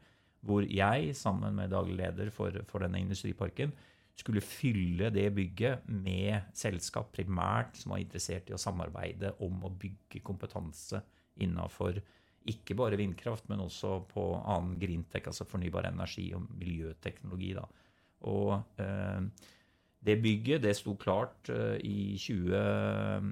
hvor 0.48 0.64
jeg, 0.64 1.14
sammen 1.18 1.58
med 1.58 1.74
daglig 1.74 1.98
leder 2.00 2.32
for, 2.34 2.56
for 2.70 2.86
denne 2.86 3.02
industriparken, 3.04 3.74
skulle 4.18 4.42
fylle 4.42 5.12
det 5.14 5.28
bygget 5.36 5.86
med 5.92 6.48
selskap 6.58 7.12
primært 7.14 7.76
som 7.78 7.94
var 7.94 8.02
interessert 8.02 8.50
i 8.50 8.56
å 8.56 8.62
samarbeide 8.62 9.36
om 9.46 9.60
å 9.68 9.74
bygge 9.78 10.24
kompetanse 10.26 11.04
innafor 11.44 12.00
ikke 12.48 12.78
bare 12.80 12.98
vindkraft, 13.00 13.48
men 13.52 13.62
også 13.64 14.00
på 14.12 14.24
annen 14.40 14.78
greentech, 14.80 15.28
altså 15.28 15.48
fornybar 15.48 15.90
energi 15.90 16.30
og 16.36 16.48
miljøteknologi. 16.58 17.52
Da. 17.58 17.66
Og 18.32 18.54
eh, 18.82 19.48
det 20.08 20.18
bygget 20.24 20.64
det 20.64 20.76
sto 20.78 20.96
klart 21.00 21.52
eh, 21.52 21.76
i 21.84 22.16
20, 22.16 22.54
uh, 22.56 23.28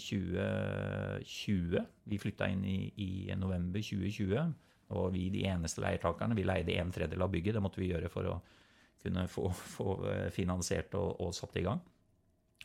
2020. 0.00 1.84
Vi 2.08 2.18
flytta 2.20 2.48
inn 2.52 2.64
i, 2.66 2.78
i, 3.04 3.10
november 3.38 3.82
2020. 3.84 4.54
Og 4.98 5.10
vi 5.12 5.28
de 5.32 5.44
eneste 5.50 5.82
leietakerne. 5.84 6.36
Vi 6.38 6.46
leide 6.48 6.78
en 6.80 6.92
tredjedel 6.94 7.26
av 7.26 7.32
bygget. 7.32 7.54
Det 7.58 7.62
måtte 7.64 7.82
vi 7.82 7.90
gjøre 7.90 8.10
for 8.12 8.30
å 8.30 8.38
kunne 9.02 9.26
få, 9.30 9.50
få 9.76 9.98
eh, 10.10 10.28
finansiert 10.34 10.94
og, 10.98 11.20
og, 11.22 11.34
satt 11.36 11.58
i 11.60 11.66
gang. 11.66 11.82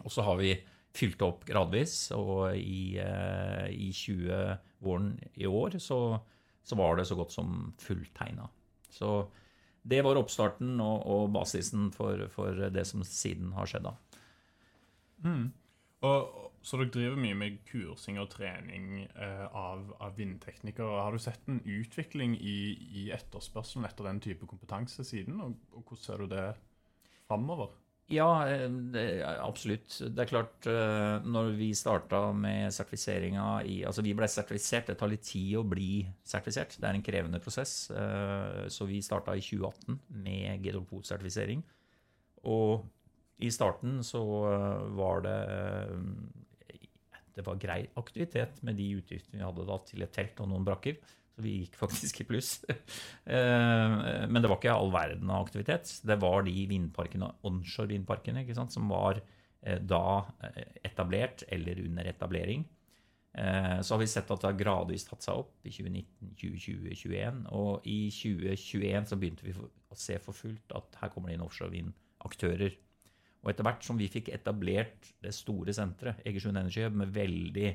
Og 0.03 0.11
så 0.11 0.25
har 0.25 0.39
vi 0.39 0.55
fylt 0.93 1.21
opp 1.25 1.43
gradvis, 1.45 2.11
og 2.13 2.53
i, 2.53 2.99
uh, 3.01 3.65
i 3.69 3.89
20 3.89 4.59
våren 4.85 5.15
i 5.41 5.47
år 5.49 5.79
så, 5.81 6.19
så, 6.61 6.77
var 6.77 6.99
det 6.99 7.07
så 7.09 7.17
godt 7.17 7.33
som 7.33 7.71
fulltegna. 7.81 8.45
Så 8.93 9.15
det 9.81 10.03
var 10.05 10.19
oppstarten 10.19 10.77
og, 10.83 11.07
og 11.09 11.31
basisen 11.33 11.89
for, 11.95 12.27
for, 12.33 12.67
det 12.73 12.85
som 12.87 13.01
siden 13.07 13.55
har 13.57 13.69
skjedd. 13.69 13.89
da. 13.89 14.21
Mm. 15.25 15.47
Og, 16.05 16.42
så 16.63 16.79
dere 16.79 16.93
driver 16.95 17.19
mye 17.19 17.35
med 17.35 17.57
kursing 17.67 18.17
og 18.21 18.29
trening 18.31 19.03
eh, 19.03 19.45
av, 19.51 19.89
av, 19.99 20.13
vindteknikere. 20.15 21.01
Har 21.03 21.11
du 21.11 21.19
sett 21.19 21.47
en 21.51 21.59
utvikling 21.59 22.37
i, 22.39 22.57
i 23.03 23.07
etterspørselen 23.11 23.87
etter 23.89 24.07
den 24.07 24.21
type 24.23 24.47
kompetanse 24.47 25.03
siden, 25.07 25.41
og, 25.43 25.57
og 25.75 25.83
hvordan 25.83 26.05
ser 26.05 26.23
du 26.23 26.31
det 26.31 26.45
framover? 27.27 27.73
Ja, 28.11 28.47
eh, 28.47 28.69
det, 28.93 29.23
absolutt. 29.23 29.95
Det 30.15 30.23
er 30.23 30.29
klart, 30.29 30.67
eh, 30.67 31.23
når 31.23 31.53
vi 31.57 31.69
starta 31.75 32.25
med 32.35 32.73
sertifiseringa 32.73 33.63
i 33.67 33.83
Altså, 33.87 34.03
vi 34.03 34.15
ble 34.15 34.27
sertifisert. 34.27 34.87
Det 34.87 34.97
tar 34.99 35.11
litt 35.11 35.23
tid 35.27 35.55
å 35.59 35.63
bli 35.67 36.05
sertifisert. 36.23 36.75
Det 36.79 36.89
er 36.89 36.97
en 36.97 37.05
krevende 37.05 37.39
prosess. 37.43 37.89
Eh, 37.91 38.67
Så 38.67 38.85
vi 38.85 39.01
starta 39.01 39.35
i 39.35 39.41
2018 39.41 39.99
med 40.23 40.63
GDOPO-sertifisering. 40.63 41.63
Og 42.43 42.83
i 43.39 43.49
starten 43.51 44.03
så 44.03 44.21
var 44.95 45.23
det 45.23 45.39
Det 47.33 47.45
var 47.45 47.59
grei 47.61 47.81
aktivitet 47.99 48.61
med 48.65 48.77
de 48.77 48.91
utgiftene 48.99 49.39
vi 49.39 49.45
hadde 49.45 49.67
da 49.67 49.77
til 49.87 50.05
et 50.05 50.13
telt 50.13 50.41
og 50.43 50.49
noen 50.51 50.65
brakker. 50.67 50.99
Så 51.33 51.41
vi 51.41 51.55
gikk 51.63 51.77
faktisk 51.83 52.21
i 52.21 52.27
pluss. 52.29 52.51
Eh, 52.69 53.95
men 54.29 54.41
det 54.41 54.49
var 54.49 54.59
ikke 54.59 54.75
all 54.75 54.93
verden 54.93 55.31
av 55.33 55.47
aktivitet. 55.47 55.95
Det 56.05 56.19
var 56.21 56.45
de 56.47 56.53
vindparkene, 56.69 57.31
onshore 57.47 57.93
vindparkene 57.93 58.45
sant, 58.53 58.75
som 58.75 58.91
var 58.91 59.19
eh, 59.19 59.81
da 59.81 60.23
eh, 60.45 60.77
etablert 60.85 61.45
eller 61.49 61.81
under 61.87 62.13
etablering. 62.13 62.67
Så 63.33 63.95
har 63.95 63.97
vi 63.97 64.05
sett 64.05 64.29
at 64.29 64.43
det 64.43 64.45
har 64.45 64.57
gradvis 64.59 65.07
tatt 65.07 65.25
seg 65.25 65.39
opp 65.41 65.65
i 65.65 65.71
2019, 65.73 66.35
2020, 66.37 66.83
2021. 66.99 67.39
Og 67.57 67.87
i 67.89 68.11
2021 68.13 69.07
så 69.09 69.17
begynte 69.17 69.47
vi 69.47 69.55
å 69.57 69.97
se 69.97 70.19
for 70.21 70.37
fullt 70.37 70.75
at 70.77 70.99
her 70.99 71.09
kommer 71.09 71.31
det 71.31 71.39
inn 71.39 71.45
offshore 71.47 71.73
vindaktører. 71.73 72.75
Og 73.43 73.51
etter 73.51 73.67
hvert 73.67 73.83
som 73.83 73.99
vi 73.99 74.07
fikk 74.11 74.31
etablert 74.31 75.09
det 75.23 75.33
store 75.35 75.75
senteret, 75.75 76.21
Egersund 76.27 76.57
Energy 76.57 76.85
Hub, 76.85 76.95
med 77.01 77.11
veldig 77.11 77.71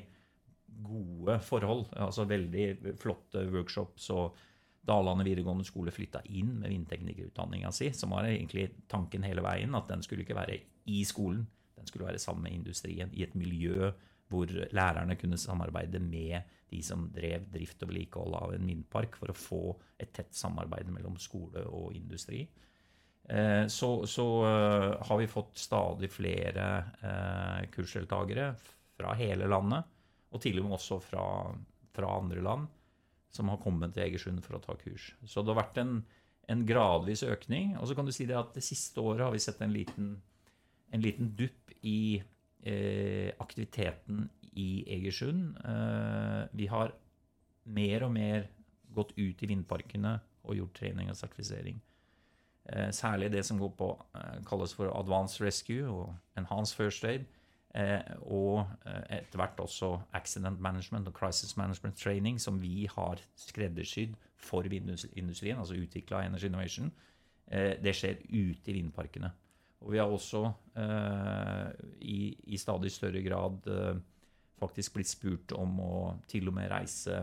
gode 0.85 1.39
forhold. 1.45 1.87
altså 1.93 2.25
Veldig 2.29 2.95
flotte 2.97 3.45
workshops. 3.53 4.09
og 4.09 4.37
Dalane 4.89 5.25
videregående 5.27 5.67
skole 5.67 5.93
flytta 5.93 6.23
inn 6.33 6.55
med 6.61 6.71
vindteknikerutdanninga 6.73 7.71
si, 7.75 7.91
som 7.93 8.15
var 8.15 8.29
egentlig 8.29 8.69
tanken 8.89 9.25
hele 9.27 9.43
veien, 9.45 9.75
at 9.77 9.89
den 9.91 10.01
skulle 10.05 10.25
ikke 10.25 10.37
være 10.37 10.57
i 10.89 11.03
skolen. 11.05 11.43
Den 11.77 11.87
skulle 11.87 12.07
være 12.07 12.21
sammen 12.21 12.47
med 12.47 12.57
industrien, 12.57 13.11
i 13.13 13.23
et 13.23 13.35
miljø 13.37 13.91
hvor 14.29 14.45
lærerne 14.45 15.15
kunne 15.17 15.39
samarbeide 15.41 15.99
med 15.99 16.41
de 16.69 16.81
som 16.85 17.07
drev 17.13 17.47
drift 17.49 17.81
og 17.81 17.89
vedlikehold 17.89 18.35
av 18.37 18.51
en 18.53 18.67
vindpark, 18.69 19.17
for 19.17 19.31
å 19.31 19.37
få 19.37 19.61
et 19.97 20.11
tett 20.13 20.35
samarbeid 20.37 20.91
mellom 20.93 21.17
skole 21.17 21.63
og 21.65 21.95
industri. 21.97 22.43
Eh, 23.29 23.67
så, 23.69 23.91
så 24.09 24.27
eh, 24.49 25.07
har 25.07 25.21
vi 25.21 25.29
fått 25.29 25.57
stadig 25.61 26.09
flere 26.11 26.67
eh, 27.05 27.69
kursdeltakere 27.73 28.51
fra 28.97 29.13
hele 29.19 29.47
landet 29.47 29.85
og 30.33 30.41
til 30.43 30.59
og 30.61 30.67
med 30.67 30.77
også 30.77 30.99
fra, 31.01 31.25
fra 31.93 32.13
andre 32.17 32.41
land 32.45 32.67
som 33.33 33.51
har 33.51 33.61
kommet 33.61 33.93
til 33.93 34.05
Egersund 34.07 34.41
for 34.45 34.57
å 34.57 34.63
ta 34.63 34.75
kurs. 34.79 35.11
Så 35.25 35.43
det 35.43 35.53
har 35.53 35.61
vært 35.61 35.77
en, 35.81 35.99
en 36.49 36.65
gradvis 36.65 37.23
økning. 37.27 37.75
Og 37.77 37.89
så 37.89 37.97
kan 37.97 38.09
du 38.09 38.13
si 38.15 38.25
det 38.29 38.37
at 38.37 38.55
det 38.57 38.65
siste 38.65 39.01
året 39.01 39.27
har 39.27 39.35
vi 39.35 39.41
sett 39.43 39.61
en 39.61 39.73
liten, 39.73 40.15
en 40.89 41.03
liten 41.05 41.29
dupp 41.37 41.73
i 41.85 42.17
eh, 42.17 43.29
aktiviteten 43.37 44.25
i 44.57 44.69
Egersund. 44.97 45.59
Eh, 45.61 46.41
vi 46.57 46.69
har 46.73 46.95
mer 47.69 48.07
og 48.07 48.15
mer 48.15 48.49
gått 48.95 49.13
ut 49.19 49.45
i 49.45 49.49
vindparkene 49.51 50.17
og 50.49 50.57
gjort 50.57 50.79
trening 50.81 51.11
og 51.13 51.19
sertifisering. 51.19 51.77
Eh, 52.69 52.91
særlig 52.91 53.31
det 53.33 53.45
som 53.45 53.59
går 53.59 53.69
på, 53.77 53.89
eh, 54.15 54.39
kalles 54.45 54.73
for 54.73 54.91
advanced 54.93 55.41
rescue 55.45 55.89
og 55.89 56.15
enhanced 56.37 56.77
first 56.77 57.05
aid 57.05 57.25
Eh, 57.77 58.01
og 58.33 58.65
etter 59.13 59.37
hvert 59.37 59.59
også 59.61 59.91
accident 60.17 60.57
management 60.59 61.07
og 61.07 61.13
crisis 61.13 61.53
management 61.57 61.99
training, 62.01 62.39
som 62.41 62.57
vi 62.61 62.87
har 62.89 63.21
skreddersydd 63.37 64.15
for 64.41 64.65
vindindustrien, 64.65 65.59
altså 65.59 65.77
utvikla 65.77 66.23
Energy 66.25 66.49
Innovation. 66.49 66.91
Det 67.83 67.93
skjer 67.93 68.23
ute 68.29 68.71
i 68.71 68.73
vindparkene. 68.73 69.31
Og 69.81 69.91
vi 69.91 69.97
har 69.97 70.09
også 70.09 70.51
i, 72.01 72.35
i, 72.43 72.57
stadig 72.57 72.91
større 72.91 73.21
grad 73.21 73.69
faktisk 74.59 74.93
blitt 74.93 75.09
spurt 75.09 75.53
om 75.53 75.79
å 75.81 75.93
til 76.27 76.47
og 76.47 76.53
med 76.53 76.69
reise 76.71 77.21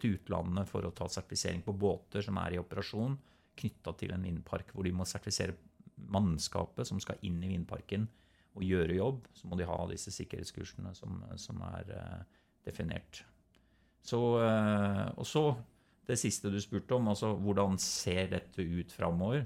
til 0.00 0.16
utlandet 0.16 0.68
for 0.68 0.84
å 0.84 0.92
ta 0.92 1.08
sertifisering 1.08 1.62
på 1.64 1.76
båter 1.76 2.24
som 2.24 2.40
er 2.40 2.56
i 2.56 2.60
operasjon 2.60 3.16
knytta 3.58 3.94
til 3.98 4.14
en 4.14 4.24
vindpark, 4.24 4.72
hvor 4.74 4.86
de 4.86 4.94
må 4.94 5.06
sertifisere 5.08 5.56
mannskapet 6.06 6.88
som 6.88 7.00
skal 7.02 7.18
inn 7.26 7.40
i 7.42 7.50
vindparken 7.52 8.06
og 8.58 8.66
gjøre 8.66 8.98
jobb, 8.98 9.26
så 9.36 9.48
må 9.48 9.58
de 9.58 9.66
ha 9.68 9.78
disse 9.90 10.12
sikkerhetskursene 10.14 10.94
som, 10.96 11.20
som 11.38 11.60
er 11.68 11.92
uh, 11.94 12.40
definert. 12.66 13.22
Så, 14.04 14.18
uh, 14.40 15.06
og 15.14 15.26
så 15.28 15.44
det 16.08 16.18
siste 16.20 16.50
du 16.50 16.58
spurte 16.62 16.96
om, 16.96 17.10
altså 17.12 17.34
hvordan 17.36 17.78
ser 17.82 18.32
dette 18.32 18.64
ut 18.64 18.94
framover? 18.94 19.44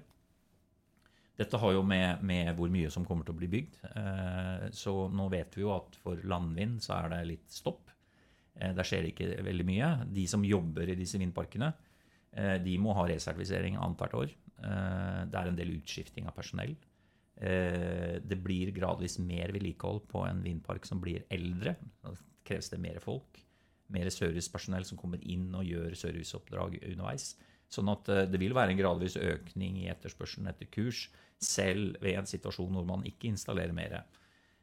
Dette 1.37 1.59
har 1.59 1.75
jo 1.75 1.83
med, 1.85 2.23
med, 2.29 2.53
hvor 2.57 2.71
mye 2.73 2.91
som 2.93 3.07
kommer 3.09 3.27
til 3.27 3.35
å 3.35 3.41
bli 3.41 3.51
bygd. 3.53 3.81
Uh, 3.97 4.69
så 4.77 4.95
nå 5.13 5.29
vet 5.33 5.59
vi 5.59 5.67
jo 5.67 5.75
at 5.75 5.99
for 6.01 6.21
landvind 6.29 6.81
så 6.85 7.01
er 7.01 7.17
det 7.17 7.25
litt 7.35 7.49
stopp. 7.53 7.89
Der 8.53 8.85
skjer 8.85 9.01
det 9.01 9.15
ikke 9.15 9.43
veldig 9.47 9.65
mye. 9.65 9.87
De 10.13 10.27
som 10.29 10.43
jobber 10.45 10.91
i 10.93 10.97
disse 10.99 11.17
vindparkene, 11.19 11.71
de 12.33 12.75
må 12.81 12.95
ha 12.97 13.03
resertifisering 13.11 13.75
annethvert 13.77 14.15
år. 14.17 14.31
Det 14.57 15.37
er 15.37 15.49
en 15.51 15.59
del 15.59 15.75
utskifting 15.75 16.25
av 16.31 16.37
personell. 16.37 16.73
Eh, 17.43 18.21
det 18.23 18.39
blir 18.39 18.71
gradvis 18.77 19.19
mer 19.19 19.51
vedlikehold 19.55 20.05
på 20.11 20.23
en 20.29 20.43
vindpark 20.45 20.87
som 20.87 21.01
blir 21.03 21.25
eldre. 21.33 21.75
Da 22.05 22.15
kreves 22.47 22.71
det 22.71 22.81
mer 22.83 23.01
folk. 23.03 23.41
Mer 23.93 24.11
servicepersonell 24.15 24.87
som 24.89 25.01
kommer 25.01 25.23
inn 25.27 25.49
og 25.57 25.67
gjør 25.67 25.97
serviceoppdrag 25.99 26.79
underveis. 26.93 27.33
Sånn 27.73 27.91
at 27.91 28.09
eh, 28.13 28.29
det 28.31 28.41
vil 28.43 28.55
være 28.57 28.75
en 28.75 28.81
gradvis 28.81 29.19
økning 29.19 29.81
i 29.83 29.91
etterspørselen 29.91 30.51
etter 30.53 30.71
kurs, 30.71 31.09
selv 31.43 31.97
ved 32.05 32.21
en 32.21 32.29
situasjon 32.31 32.77
hvor 32.77 32.87
man 32.87 33.03
ikke 33.09 33.33
installerer 33.33 33.75
mer. 33.75 34.03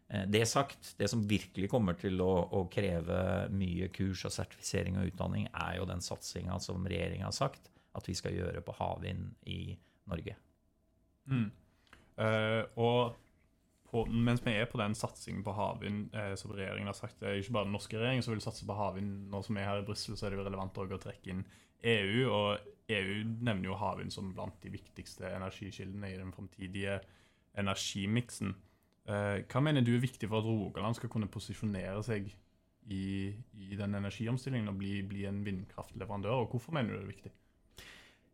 Eh, 0.10 0.26
det 0.28 0.46
sagt, 0.50 0.96
det 0.98 1.10
som 1.12 1.24
virkelig 1.30 1.70
kommer 1.72 1.98
til 2.00 2.22
å, 2.26 2.32
å 2.58 2.66
kreve 2.72 3.48
mye 3.54 3.90
kurs 3.94 4.26
og 4.26 4.34
sertifisering 4.34 4.98
og 5.00 5.12
utdanning, 5.12 5.48
er 5.54 5.78
jo 5.80 5.88
den 5.90 6.02
satsinga 6.04 6.58
som 6.64 6.88
regjeringa 6.90 7.30
har 7.30 7.36
sagt 7.36 7.70
at 7.98 8.06
vi 8.10 8.16
skal 8.18 8.36
gjøre 8.36 8.62
på 8.66 8.76
havvind 8.78 9.34
i 9.50 9.74
Norge. 10.10 10.36
Mm. 11.30 11.50
Eh, 12.20 12.64
og 12.82 13.18
på, 13.90 14.04
mens 14.06 14.42
vi 14.46 14.54
er 14.54 14.70
på 14.70 14.78
den 14.82 14.94
satsingen 14.98 15.42
på 15.46 15.54
havvind 15.58 16.14
eh, 16.14 16.34
som 16.38 16.54
regjeringen 16.54 16.92
har 16.92 16.98
sagt, 16.98 17.18
det 17.22 17.30
er 17.30 17.40
ikke 17.42 17.56
bare 17.58 17.70
den 17.70 17.74
norske 17.78 17.98
regjeringen 17.98 18.26
som 18.26 18.36
vil 18.36 18.44
satse 18.46 18.68
på 18.70 18.78
havvind. 18.78 19.30
Nå 19.32 19.42
som 19.46 19.58
vi 19.58 19.64
er 19.64 19.72
her 19.72 19.82
i 19.82 19.88
Brussel, 19.88 20.18
så 20.18 20.28
er 20.28 20.34
det 20.34 20.42
jo 20.42 20.46
relevant 20.46 20.78
å 20.78 21.02
trekke 21.02 21.34
inn 21.34 21.46
EU. 21.90 22.28
Og 22.30 22.94
EU 22.94 23.16
nevner 23.40 23.72
jo 23.72 23.80
havvind 23.80 24.14
som 24.14 24.34
blant 24.36 24.58
de 24.62 24.74
viktigste 24.74 25.30
energikildene 25.32 26.14
i 26.14 26.20
den 26.20 26.34
framtidige 26.36 27.00
energimiksen. 27.58 28.54
Uh, 29.10 29.42
hva 29.50 29.62
mener 29.66 29.82
du 29.82 29.96
er 29.96 30.04
viktig 30.04 30.30
for 30.30 30.44
at 30.44 30.46
Rogaland 30.46 30.98
skal 30.98 31.10
kunne 31.10 31.30
posisjonere 31.34 32.02
seg 32.06 32.28
i, 32.94 33.06
i 33.58 33.78
den 33.78 33.98
energiomstillingen 33.98 34.70
og 34.70 34.78
bli, 34.78 35.00
bli 35.10 35.26
en 35.26 35.42
vindkraftleverandør, 35.46 36.44
og 36.44 36.54
hvorfor 36.54 36.76
mener 36.78 36.94
du 36.94 37.00
det 37.00 37.06
er 37.08 37.14
viktig? 37.16 37.32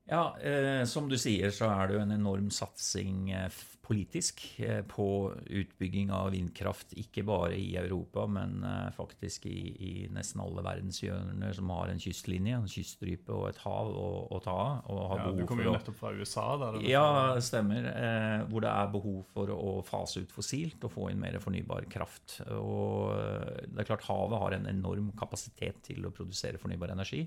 Ja, 0.05 0.35
eh, 0.37 0.83
som 0.85 1.07
du 1.09 1.17
sier, 1.17 1.49
så 1.49 1.71
er 1.73 1.87
det 1.87 1.97
jo 1.97 2.03
en 2.03 2.13
enorm 2.13 2.51
satsing 2.53 3.31
eh, 3.33 3.63
politisk 3.85 4.41
eh, 4.61 4.81
på 4.85 5.33
utbygging 5.45 6.11
av 6.13 6.31
vindkraft. 6.33 6.93
Ikke 7.01 7.23
bare 7.25 7.55
i 7.57 7.75
Europa, 7.77 8.25
men 8.29 8.59
eh, 8.65 8.89
faktisk 8.95 9.45
i, 9.49 9.57
i, 9.73 9.91
nesten 10.13 10.41
alle 10.43 10.63
verdenshjørner 10.65 11.53
som 11.57 11.73
har 11.73 11.91
en 11.91 12.01
kystlinje, 12.01 12.57
en 12.57 12.69
kyststrype 12.69 13.33
og 13.33 13.47
et 13.51 13.61
hav 13.63 13.91
å, 13.93 14.09
å 14.33 14.41
ta 14.45 14.57
av. 14.81 15.15
Ja, 15.19 15.31
du 15.37 15.45
kommer 15.49 15.69
jo 15.69 15.75
nettopp 15.75 15.99
fra 16.01 16.13
USA. 16.17 16.45
Der, 16.61 16.79
ja, 16.89 17.07
stemmer. 17.45 17.89
Eh, 17.93 18.45
hvor 18.51 18.65
det 18.65 18.73
er 18.73 18.93
behov 18.93 19.23
for 19.33 19.53
å 19.53 19.79
fase 19.85 20.25
ut 20.25 20.33
fossilt 20.33 20.85
og 20.85 20.93
få 20.95 21.09
inn 21.11 21.21
mer 21.21 21.39
fornybar 21.43 21.89
kraft. 21.91 22.39
Og 22.57 23.13
eh, 23.15 23.65
det 23.69 23.83
er 23.83 23.89
klart 23.89 24.05
Havet 24.09 24.41
har 24.41 24.59
en 24.59 24.69
enorm 24.69 25.09
kapasitet 25.17 25.81
til 25.89 26.05
å 26.05 26.13
produsere 26.13 26.61
fornybar 26.61 26.93
energi. 26.93 27.25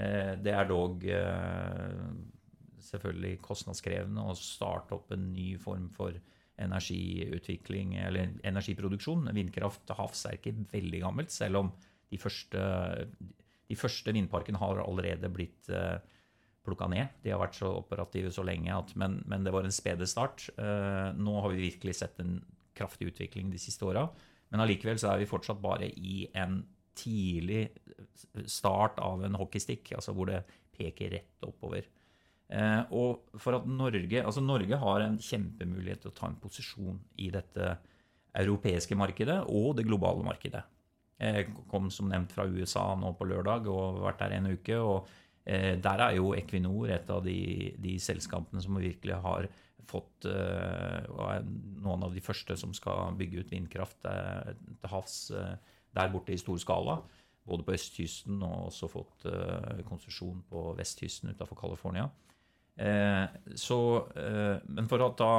Eh, 0.00 0.34
det 0.40 0.52
er 0.54 0.68
dog 0.68 1.04
eh, 1.04 2.04
selvfølgelig 2.90 3.40
kostnadskrevende 3.44 4.24
å 4.30 4.36
starte 4.38 4.96
opp 4.96 5.12
en 5.14 5.30
ny 5.34 5.52
form 5.60 5.88
for 5.92 6.16
energiutvikling 6.60 7.96
eller 8.02 8.34
energiproduksjon. 8.46 9.30
Vindkraft 9.36 9.84
til 9.88 9.98
havs 9.98 10.26
er 10.28 10.38
ikke 10.38 10.56
veldig 10.72 11.02
gammelt, 11.04 11.32
selv 11.32 11.62
om 11.62 11.70
de 12.10 12.18
første, 12.20 12.62
de 13.70 13.78
første 13.78 14.12
vindparkene 14.12 14.60
har 14.60 14.82
allerede 14.82 15.30
blitt 15.32 15.70
eh, 15.72 16.00
plukka 16.66 16.90
ned. 16.92 17.20
De 17.24 17.32
har 17.32 17.40
vært 17.40 17.56
så 17.56 17.70
operative 17.78 18.32
så 18.34 18.44
lenge, 18.44 18.72
at, 18.76 18.92
men, 19.00 19.20
men, 19.30 19.46
det 19.46 19.54
var 19.54 19.64
en 19.64 19.72
spede 19.72 20.08
start. 20.08 20.50
nå 21.16 21.36
har 21.40 21.54
vi 21.54 21.70
virkelig 21.70 21.94
sett 22.02 22.20
en 22.20 22.34
kraftig 22.76 23.08
utvikling 23.14 23.48
de 23.50 23.58
siste 23.58 23.86
åra. 23.88 24.04
Men 24.52 24.60
allikevel 24.60 25.00
er 25.00 25.22
vi 25.22 25.30
fortsatt 25.30 25.62
bare 25.62 25.88
i 25.88 26.26
en 26.36 26.60
tidlig 27.00 27.64
start 28.50 29.00
av 29.02 29.24
en 29.26 29.38
hockeystikk, 29.40 29.94
altså 29.96 30.14
hvor 30.16 30.30
det 30.30 30.42
peker 30.76 31.14
rett 31.16 31.46
oppover. 31.48 31.86
Eh, 32.50 32.82
og 32.96 33.38
for 33.40 33.60
at 33.60 33.68
Norge 33.70 34.24
altså 34.24 34.42
Norge 34.42 34.80
har 34.82 35.04
en 35.04 35.18
kjempemulighet 35.22 36.04
til 36.04 36.12
å 36.12 36.18
ta 36.18 36.28
en 36.30 36.40
posisjon 36.42 36.98
i 37.22 37.30
dette 37.34 37.76
europeiske 38.40 38.98
markedet 38.98 39.40
og 39.50 39.72
det 39.78 39.86
globale 39.88 40.22
markedet. 40.26 40.62
Jeg 41.20 41.50
kom 41.68 41.90
som 41.92 42.08
nevnt 42.08 42.32
fra 42.32 42.46
USA 42.48 42.94
nå 42.96 43.10
på 43.18 43.26
lørdag 43.28 43.66
og 43.68 43.80
har 43.98 44.06
vært 44.06 44.22
der 44.22 44.36
en 44.38 44.52
uke. 44.54 44.78
og 44.78 45.10
Eh, 45.44 45.76
der 45.80 46.02
er 46.04 46.16
jo 46.18 46.34
Equinor 46.36 46.90
et 46.92 47.08
av 47.10 47.24
de, 47.24 47.72
de 47.80 47.96
selskapene 48.02 48.60
som 48.60 48.76
virkelig 48.76 49.16
har 49.24 49.48
fått 49.88 50.26
eh, 50.28 51.40
noen 51.80 52.04
av 52.06 52.14
de 52.14 52.22
første 52.22 52.56
som 52.60 52.74
skal 52.76 53.16
bygge 53.18 53.42
ut 53.42 53.54
vindkraft 53.54 54.06
eh, 54.06 54.52
til 54.52 54.92
havs 54.92 55.16
eh, 55.34 55.56
der 55.96 56.12
borte 56.12 56.34
i 56.34 56.40
stor 56.40 56.58
skala. 56.62 57.00
Både 57.50 57.64
på 57.66 57.74
østkysten 57.74 58.42
og 58.46 58.68
også 58.68 58.88
fått 58.92 59.24
uh, 59.26 59.80
konsesjon 59.88 60.42
på 60.50 60.70
vestkysten 60.78 61.32
utenfor 61.32 61.58
California. 61.58 62.08
Eh, 62.80 63.24
så, 63.54 64.08
eh, 64.16 64.56
men 64.72 64.88
for 64.88 65.02
at 65.04 65.18
da 65.20 65.32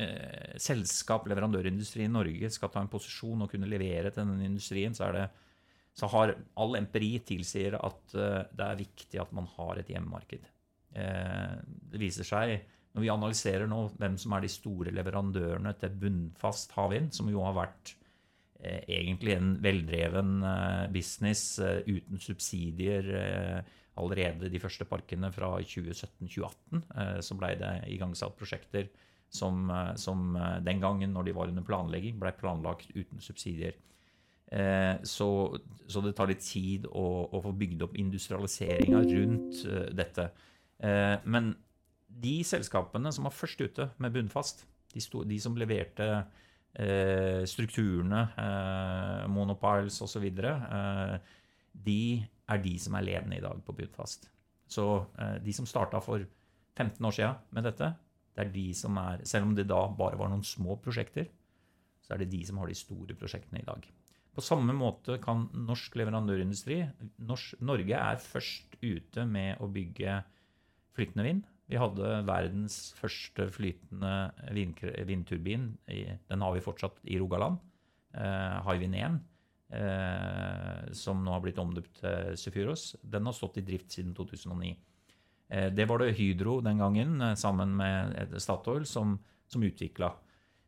eh, 0.00 0.54
selskap, 0.58 1.28
leverandørindustri 1.30 2.06
i 2.06 2.10
Norge 2.10 2.50
skal 2.50 2.72
ta 2.72 2.82
en 2.82 2.90
posisjon 2.90 3.44
og 3.44 3.52
kunne 3.52 3.70
levere 3.70 4.10
til 4.10 4.24
denne 4.24 4.48
industrien, 4.48 4.96
så, 4.96 5.10
det, 5.14 5.28
så 5.94 6.10
har 6.10 6.34
all 6.58 6.78
empiri 6.80 7.12
tilsier 7.26 7.78
at 7.78 8.16
eh, 8.18 8.40
det 8.50 8.66
er 8.66 8.80
viktig 8.82 9.22
at 9.22 9.34
man 9.36 9.46
har 9.54 9.78
et 9.80 9.92
hjemmemarked. 9.94 10.48
Eh, 10.98 11.52
det 11.92 12.02
viser 12.02 12.26
seg, 12.26 12.56
når 12.94 13.06
vi 13.06 13.12
analyserer 13.14 13.70
nå 13.70 13.84
hvem 13.98 14.18
som 14.18 14.34
er 14.34 14.44
de 14.44 14.50
store 14.50 14.94
leverandørene 14.94 15.74
til 15.78 15.94
bunnfast 16.02 16.74
havvind, 16.74 17.14
som 17.14 17.30
jo 17.30 17.42
har 17.46 17.56
vært 17.58 17.94
egentlig 18.88 19.34
en 19.36 19.54
veldreven 19.64 20.34
eh, 20.48 20.84
business 20.94 21.58
eh, 21.62 21.80
uten 21.86 22.20
subsidier 22.22 23.08
eh, 23.20 23.72
allerede 24.00 24.50
de 24.50 24.58
første 24.62 24.86
parkene 24.90 25.30
fra 25.34 25.52
2017-2018, 25.62 26.84
eh, 26.98 27.18
så 27.22 27.36
ble 27.38 27.52
det 27.60 27.72
igangsatt 27.94 28.36
prosjekter 28.38 28.88
som, 29.30 29.68
eh, 29.70 29.94
som 30.00 30.36
eh, 30.36 30.60
den 30.66 30.82
gangen, 30.82 31.12
når 31.14 31.28
de 31.28 31.36
var 31.36 31.50
under 31.52 31.66
planlegging, 31.66 32.18
ble 32.22 32.32
planlagt 32.38 32.90
uten 32.94 33.22
subsidier. 33.22 33.76
Eh, 34.54 34.96
Så, 35.02 35.28
så 35.88 36.00
det 36.04 36.14
tar 36.14 36.28
litt 36.30 36.44
tid 36.44 36.86
å, 36.86 37.06
å 37.32 37.40
få 37.42 37.52
bygd 37.58 37.82
opp 37.86 37.96
industrialiseringa 37.98 39.00
rundt 39.08 39.64
eh, 39.66 39.88
dette. 39.94 40.30
Eh, 40.78 41.16
Men 41.24 41.54
de 42.14 42.36
selskapene 42.46 43.10
som 43.12 43.26
var 43.26 43.34
først 43.34 43.60
ute 43.64 43.88
med 43.98 44.14
bunnfast, 44.14 44.66
de, 44.94 45.00
sto, 45.02 45.24
de 45.26 45.38
som 45.42 45.56
leverte 45.58 46.06
eh, 46.06 46.42
strukturene, 47.46 48.20
eh, 48.34 49.26
monopiles 49.30 50.00
osv., 50.02 50.24
eh, 50.26 51.18
de 51.74 52.00
er 52.48 52.62
de 52.62 52.72
som 52.78 52.96
er 52.98 53.06
ledende 53.06 53.38
i 53.38 53.44
dag 53.44 53.60
på 53.64 53.74
Budfast. 53.76 54.28
Så 54.66 55.06
eh, 55.18 55.36
de 55.44 55.54
som 55.54 55.66
starta 55.66 56.00
for 56.02 56.24
15 56.74 56.98
år 57.06 57.14
siden 57.14 57.36
med 57.54 57.68
dette, 57.68 57.94
det 58.34 58.46
er 58.46 58.50
de 58.50 58.68
som 58.74 58.96
er 58.98 59.22
Selv 59.24 59.46
om 59.46 59.54
det 59.54 59.68
da 59.70 59.86
bare 59.86 60.18
var 60.18 60.28
noen 60.28 60.42
små 60.42 60.76
prosjekter, 60.82 61.28
så 62.02 62.14
er 62.14 62.24
det 62.24 62.32
de 62.32 62.44
som 62.44 62.58
har 62.58 62.66
de 62.66 62.74
store 62.74 63.14
prosjektene 63.14 63.62
i 63.62 63.66
dag. 63.66 63.86
På 64.34 64.42
samme 64.42 64.74
måte 64.74 65.20
kan 65.22 65.46
norsk 65.54 65.94
leverandørindustri 65.94 66.80
norsk, 67.22 67.60
Norge 67.62 67.94
er 67.94 68.18
først 68.18 68.74
ute 68.82 69.24
med 69.24 69.62
å 69.62 69.70
bygge 69.70 70.16
flytende 70.96 71.26
vind. 71.26 71.44
Vi 71.70 71.78
hadde 71.80 72.18
verdens 72.28 72.92
første 72.98 73.46
flytende 73.52 74.12
vindturbin. 74.52 75.70
Den 75.88 76.44
har 76.44 76.52
vi 76.52 76.64
fortsatt 76.64 77.00
i 77.08 77.16
Rogaland. 77.20 77.56
Eh, 78.14 78.58
Hywind 78.68 78.94
1, 78.94 79.16
eh, 79.74 80.92
som 80.94 81.24
nå 81.24 81.32
har 81.32 81.40
blitt 81.42 81.58
omdøpt 81.58 82.02
til 82.02 82.36
Sefuros. 82.38 82.92
Den 83.02 83.26
har 83.26 83.36
stått 83.36 83.58
i 83.58 83.64
drift 83.66 83.96
siden 83.96 84.12
2009. 84.14 84.74
Eh, 85.48 85.70
det 85.72 85.88
var 85.88 85.98
det 85.98 86.14
Hydro 86.18 86.60
den 86.60 86.78
gangen, 86.78 87.20
eh, 87.20 87.34
sammen 87.34 87.74
med 87.76 88.36
Statoil, 88.38 88.84
som, 88.86 89.18
som 89.48 89.62
utvikla. 89.62 90.12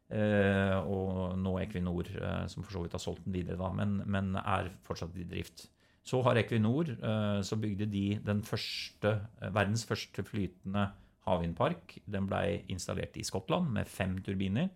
Og 0.07 1.33
nå 1.35 1.53
Equinor, 1.59 2.07
som 2.47 2.63
for 2.63 2.77
så 2.77 2.83
vidt 2.85 2.93
har 2.95 3.03
solgt 3.03 3.25
den 3.25 3.35
videre, 3.35 3.57
da, 3.59 3.73
men, 3.75 3.97
men 4.07 4.37
er 4.39 4.69
fortsatt 4.87 5.17
i 5.19 5.25
drift. 5.27 5.65
Så 6.07 6.21
har 6.23 6.39
Equinor, 6.39 6.87
eh, 6.91 7.41
så 7.43 7.59
bygde 7.59 7.89
de 7.91 8.21
den 8.23 8.43
første, 8.43 9.29
eh, 9.41 9.51
verdens 9.51 9.85
første 9.85 10.23
flytende 10.23 10.93
havvindpark. 11.27 11.99
Den 12.07 12.29
ble 12.31 12.63
installert 12.71 13.17
i 13.17 13.25
Skottland 13.25 13.73
med 13.73 13.89
fem 13.89 14.23
turbiner. 14.23 14.71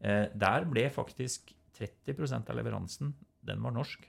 Eh, 0.00 0.26
der 0.28 0.64
ble 0.68 0.90
faktisk 0.90 1.54
30% 1.72 2.50
av 2.50 2.56
leveransen 2.56 3.14
den 3.44 3.62
var 3.62 3.72
norsk. 3.72 4.06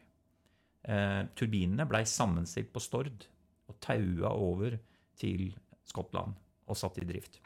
Turbinene 1.35 1.85
ble 1.85 1.99
sammenstilt 2.07 2.71
på 2.73 2.79
Stord 2.79 3.25
og 3.67 3.79
taua 3.79 4.31
over 4.31 4.79
til 5.19 5.53
Skottland 5.85 6.33
og 6.67 6.77
satt 6.77 6.97
i 6.97 7.05
drift. 7.05 7.39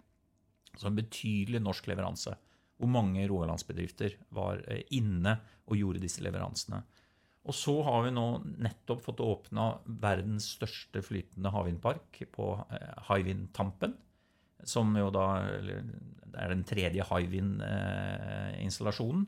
Så 0.78 0.88
en 0.88 0.96
betydelig 0.96 1.60
norsk 1.60 1.88
leveranse. 1.88 2.36
Hvor 2.78 2.88
mange 2.88 3.28
rogalandsbedrifter 3.28 4.16
var 4.30 4.62
inne 4.92 5.40
og 5.66 5.76
gjorde 5.76 6.00
disse 6.00 6.22
leveransene. 6.22 6.84
Og 7.44 7.52
så 7.56 7.82
har 7.84 8.06
vi 8.06 8.12
nå 8.16 8.42
nettopp 8.64 9.02
fått 9.04 9.20
åpna 9.24 9.80
verdens 10.00 10.46
største 10.56 11.02
flytende 11.04 11.52
havvindpark 11.52 12.22
på 12.32 12.66
eh, 12.72 12.94
Hywind-Tampen. 13.10 13.98
Som 14.64 14.96
jo 14.96 15.10
da 15.12 15.44
er 15.44 16.48
den 16.54 16.64
tredje 16.68 17.04
Hywind-installasjonen. 17.10 19.26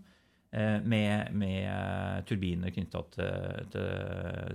Eh, 0.55 0.79
med, 0.87 1.33
med 1.35 1.67
eh, 1.67 2.23
turbiner 2.29 2.71
knytta 2.71 2.99
til, 3.17 3.67
til 3.73 3.87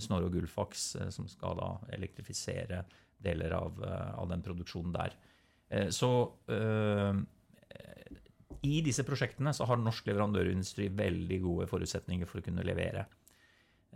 Snorre 0.00 0.26
og 0.30 0.34
Gullfaks, 0.38 0.96
som 1.12 1.28
skal 1.28 1.56
da 1.60 1.68
elektrifisere 1.98 2.78
deler 3.20 3.52
av, 3.52 3.76
av 4.16 4.24
den 4.30 4.40
produksjonen 4.40 4.96
der. 4.96 5.12
Så 5.92 6.08
øh, 6.50 7.14
i 8.66 8.80
disse 8.84 9.04
prosjektene 9.06 9.52
så 9.54 9.66
har 9.68 9.78
norsk 9.80 10.08
leverandørindustri 10.08 10.88
veldig 10.96 11.38
gode 11.44 11.68
forutsetninger 11.70 12.26
for 12.28 12.40
å 12.40 12.46
kunne 12.48 12.64
levere. 12.66 13.04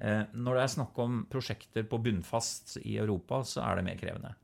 Eh, 0.01 0.25
Når 0.35 0.57
det 0.57 0.63
er 0.65 0.73
snakk 0.75 0.99
om 0.99 1.21
prosjekter 1.31 1.87
på 1.87 2.01
bunnfast 2.03 2.79
i 2.83 2.97
Europa, 2.99 3.43
så 3.47 3.63
er 3.63 3.79
det 3.79 3.87
mer 3.87 4.01
krevende. 4.01 4.35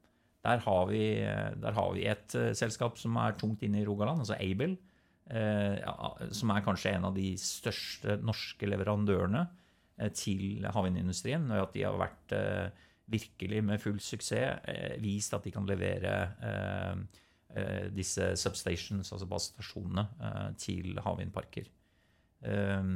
Der 0.41 0.63
har 0.65 0.87
vi, 0.89 1.03
der 1.61 1.75
har 1.77 1.91
vi 1.97 2.07
et 2.09 2.35
eh, 2.39 2.53
selskap 2.57 2.99
som 2.99 3.17
er 3.21 3.37
tungt 3.37 3.63
inne 3.67 3.83
i 3.83 3.87
Rogaland, 3.89 4.23
altså 4.23 4.39
Aibel, 4.41 4.77
eh, 5.29 5.81
som 6.33 6.53
er 6.55 6.63
kanskje 6.65 6.95
en 6.95 7.09
av 7.11 7.17
de 7.17 7.35
største 7.37 8.17
norske 8.25 8.69
leverandørene 8.71 9.43
eh, 9.99 10.13
til 10.17 10.65
havvindindustrien. 10.65 11.45
Og 11.51 11.67
at 11.67 11.75
de 11.77 11.85
har 11.85 11.99
vært 12.01 12.37
eh, 12.37 12.87
virkelig 13.11 13.65
med 13.67 13.83
full 13.83 13.99
suksess 14.01 14.65
eh, 14.71 14.97
vist 15.03 15.35
at 15.35 15.45
de 15.45 15.53
kan 15.53 15.67
levere 15.69 16.15
eh, 16.47 17.05
eh, 17.57 17.87
disse 17.93 18.33
substations, 18.41 19.13
altså 19.13 19.29
basestasjonene, 19.29 20.09
eh, 20.25 20.51
til 20.63 21.01
havvindparker. 21.05 21.69
Eh, 22.47 22.93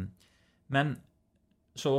men 0.73 0.97
så 1.77 1.99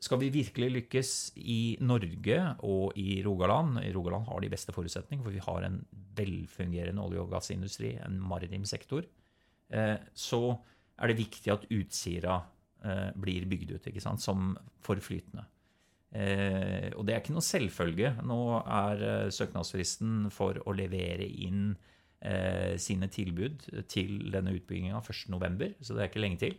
skal 0.00 0.20
vi 0.22 0.30
virkelig 0.32 0.70
lykkes 0.72 1.10
i 1.36 1.76
Norge 1.84 2.38
og 2.66 2.96
i 2.98 3.20
Rogaland 3.24 3.82
I 3.84 3.92
Rogaland 3.92 4.28
har 4.30 4.40
de 4.40 4.50
beste 4.52 4.72
forutsetninger, 4.72 5.24
for 5.24 5.34
vi 5.34 5.42
har 5.44 5.66
en 5.66 5.80
velfungerende 6.16 7.02
olje- 7.04 7.20
og 7.20 7.32
gassindustri, 7.34 7.94
en 8.00 8.16
maritim 8.20 8.64
sektor. 8.64 9.04
Eh, 9.70 9.96
så 10.14 10.56
er 11.00 11.10
det 11.10 11.20
viktig 11.20 11.52
at 11.52 11.66
Utsira 11.68 12.40
eh, 12.84 13.10
blir 13.16 13.46
bygd 13.50 13.76
ut 13.76 13.90
ikke 13.90 14.02
sant, 14.02 14.22
som 14.24 14.54
forflytende. 14.84 15.44
Eh, 16.10 16.90
og 16.96 17.04
det 17.06 17.14
er 17.14 17.22
ikke 17.22 17.36
noe 17.36 17.44
selvfølge. 17.44 18.14
Nå 18.26 18.40
er 18.64 19.30
søknadsfristen 19.36 20.30
for 20.34 20.60
å 20.64 20.76
levere 20.76 21.28
inn 21.28 21.72
sine 22.76 23.06
tilbud 23.08 23.62
til 23.88 24.26
denne 24.28 24.52
utbygginga 24.52 24.98
1.11., 25.00 25.78
så 25.80 25.94
det 25.96 26.02
er 26.02 26.10
ikke 26.10 26.20
lenge 26.20 26.36
til. 26.42 26.58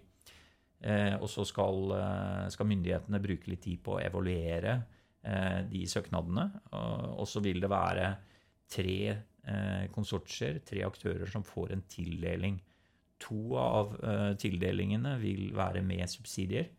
Eh, 0.82 1.14
og 1.22 1.30
så 1.30 1.46
skal, 1.46 1.92
eh, 1.94 2.48
skal 2.50 2.70
myndighetene 2.70 3.22
bruke 3.22 3.52
litt 3.52 3.62
tid 3.68 3.82
på 3.86 3.98
å 3.98 4.02
evaluere 4.02 4.80
eh, 5.22 5.62
de 5.70 5.84
søknadene. 5.90 6.48
Og, 6.74 7.26
så 7.30 7.44
vil 7.46 7.62
det 7.62 7.70
være 7.70 8.08
tre 8.72 8.98
eh, 9.12 9.88
konsortier, 9.94 10.62
tre 10.66 10.86
aktører, 10.88 11.28
som 11.30 11.46
får 11.46 11.76
en 11.76 11.86
tildeling. 11.92 12.58
To 13.28 13.58
av 13.62 13.98
eh, 14.02 14.32
tildelingene 14.42 15.18
vil 15.22 15.52
være 15.58 15.84
med 15.86 16.10
subsidier. 16.10 16.72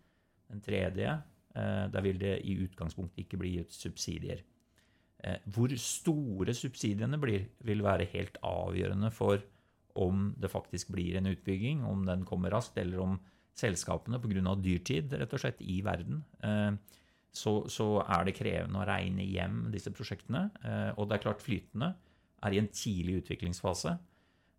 Den 0.51 0.65
tredje, 0.65 1.15
eh, 1.55 1.85
der 1.93 2.07
vil 2.09 2.19
det 2.19 2.41
i 2.43 2.59
utgangspunktet 2.65 3.23
ikke 3.23 3.41
bli 3.45 3.59
gitt 3.61 3.77
subsidier. 3.77 4.43
Hvor 5.55 5.71
store 5.79 6.51
subsidiene 6.51 7.15
blir, 7.23 7.45
vil 7.63 7.85
være 7.85 8.09
helt 8.11 8.41
avgjørende 8.43 9.13
for 9.15 9.39
om 9.95 10.33
det 10.35 10.51
faktisk 10.51 10.89
blir 10.91 11.15
en 11.15 11.29
utbygging, 11.31 11.85
om 11.87 12.03
den 12.09 12.25
kommer 12.27 12.51
raskt, 12.51 12.81
eller 12.83 13.05
om 13.05 13.21
selskapene 13.59 14.21
pga. 14.21 14.55
dyrtid 14.57 15.13
rett 15.13 15.35
og 15.35 15.43
slett 15.43 15.61
i 15.61 15.81
verden, 15.85 16.23
eh, 16.43 16.73
så, 17.33 17.63
så 17.69 18.03
er 18.03 18.27
det 18.27 18.37
krevende 18.37 18.81
å 18.81 18.87
regne 18.89 19.25
hjem 19.25 19.67
disse 19.73 19.93
prosjektene. 19.95 20.51
Eh, 20.65 20.91
Og 20.97 21.09
det 21.09 21.19
er 21.19 21.27
klart 21.27 21.45
flytende 21.45 21.95
er 22.43 22.53
i 22.53 22.59
en 22.61 22.69
tidlig 22.69 23.23
utviklingsfase. 23.23 23.97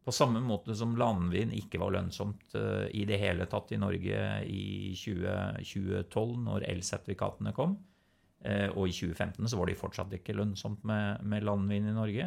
På 0.03 0.11
samme 0.11 0.41
måte 0.43 0.75
som 0.75 0.95
landvind 0.99 1.53
ikke 1.55 1.79
var 1.79 1.93
lønnsomt 1.95 2.55
eh, 2.59 2.87
i 2.95 3.05
det 3.07 3.19
hele 3.21 3.47
tatt 3.51 3.71
i 3.71 3.79
Norge 3.81 4.21
i 4.47 4.93
2012, 4.99 6.37
når 6.47 6.69
elsertifikatene 6.69 7.55
kom. 7.55 7.77
Og 8.43 8.89
i 8.89 8.91
2015 8.91 9.47
så 9.47 9.55
var 9.55 9.69
det 9.69 9.77
fortsatt 9.79 10.17
ikke 10.17 10.33
lønnsomt 10.35 10.81
med, 10.83 11.21
med 11.31 11.45
landvind 11.47 11.87
i 11.87 11.93
Norge. 11.95 12.25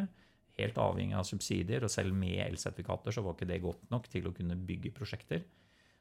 Helt 0.57 0.79
avhengig 0.81 1.13
av 1.13 1.27
subsidier, 1.29 1.83
og 1.85 1.93
selv 1.93 2.15
med 2.17 2.39
elsertifikater 2.41 3.13
så 3.13 3.21
var 3.21 3.35
ikke 3.35 3.49
det 3.51 3.59
godt 3.61 3.83
nok 3.93 4.07
til 4.09 4.25
å 4.25 4.33
kunne 4.33 4.57
bygge 4.57 4.95
prosjekter. 4.97 5.43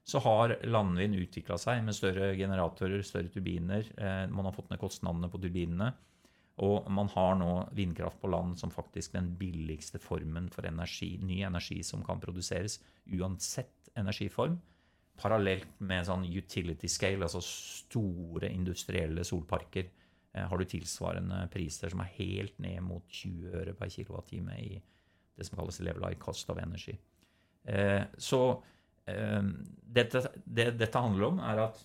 Så 0.07 0.21
har 0.23 0.55
landvind 0.63 1.19
utvikla 1.19 1.57
seg 1.59 1.83
med 1.83 1.97
større 1.97 2.31
generatorer, 2.39 3.03
større 3.03 3.33
turbiner. 3.33 3.89
Eh, 3.99 4.27
Man 4.31 4.47
har 4.47 4.55
fått 4.55 4.71
ned 4.71 4.79
kostnadene 4.79 5.31
på 5.33 5.41
turbinene. 5.43 5.93
Og 6.65 6.87
man 6.89 7.11
har 7.13 7.35
nå 7.37 7.51
vindkraft 7.77 8.21
på 8.23 8.31
land 8.33 8.55
som 8.57 8.73
faktisk 8.73 9.13
den 9.13 9.35
billigste 9.37 9.99
formen 10.01 10.49
for 10.53 10.65
energi, 10.65 11.19
ny 11.21 11.43
energi 11.45 11.83
som 11.85 12.05
kan 12.05 12.23
produseres, 12.23 12.79
uansett 13.13 13.91
energiform. 13.97 14.57
Parallelt 15.21 15.81
med 15.85 16.07
sånn 16.09 16.25
utility 16.25 16.89
scale, 16.89 17.27
altså 17.27 17.43
store 17.45 18.49
industrielle 18.53 19.25
solparker, 19.25 19.91
eh, 20.33 20.47
har 20.49 20.59
du 20.59 20.65
tilsvarende 20.65 21.43
priser 21.53 21.93
som 21.93 22.01
er 22.01 22.15
helt 22.17 22.59
ned 22.59 22.81
mot 22.85 23.05
20 23.09 23.53
øre 23.53 23.75
per 23.75 23.93
kWt 23.93 24.33
i 24.57 24.81
det 25.37 25.45
som 25.45 25.59
kalles 25.59 25.81
level 25.81 26.09
high 26.09 26.19
cost 26.19 26.49
of 26.49 26.59
energy. 26.59 26.97
Eh, 27.69 28.05
så 28.17 28.63
dette, 29.07 30.23
det 30.45 30.73
dette 30.81 31.03
handler 31.03 31.29
om, 31.29 31.37
er 31.39 31.61
at 31.69 31.83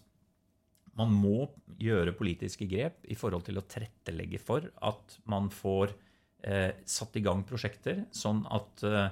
man 0.99 1.11
må 1.15 1.45
gjøre 1.81 2.15
politiske 2.17 2.67
grep 2.69 3.05
i 3.09 3.17
forhold 3.17 3.45
til 3.47 3.59
å 3.61 3.65
tilrettelegge 3.69 4.39
for 4.41 4.67
at 4.83 5.17
man 5.31 5.49
får 5.53 5.93
eh, 6.43 6.73
satt 6.85 7.15
i 7.17 7.23
gang 7.25 7.45
prosjekter, 7.47 8.03
sånn 8.15 8.43
at 8.51 8.83
eh, 8.87 9.07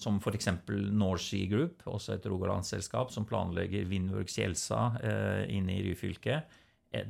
som 0.00 0.18
f.eks. 0.18 0.50
Nordsea 0.92 1.48
Group, 1.50 1.84
også 1.86 2.16
et 2.16 2.26
rogalandsselskap 2.28 3.12
som 3.14 3.26
planlegger 3.28 3.86
Vindworks 3.90 4.38
Gjelsa 4.40 4.82
eh, 5.00 5.42
inne 5.54 5.78
i 5.78 5.84
Ryfylke. 5.86 6.42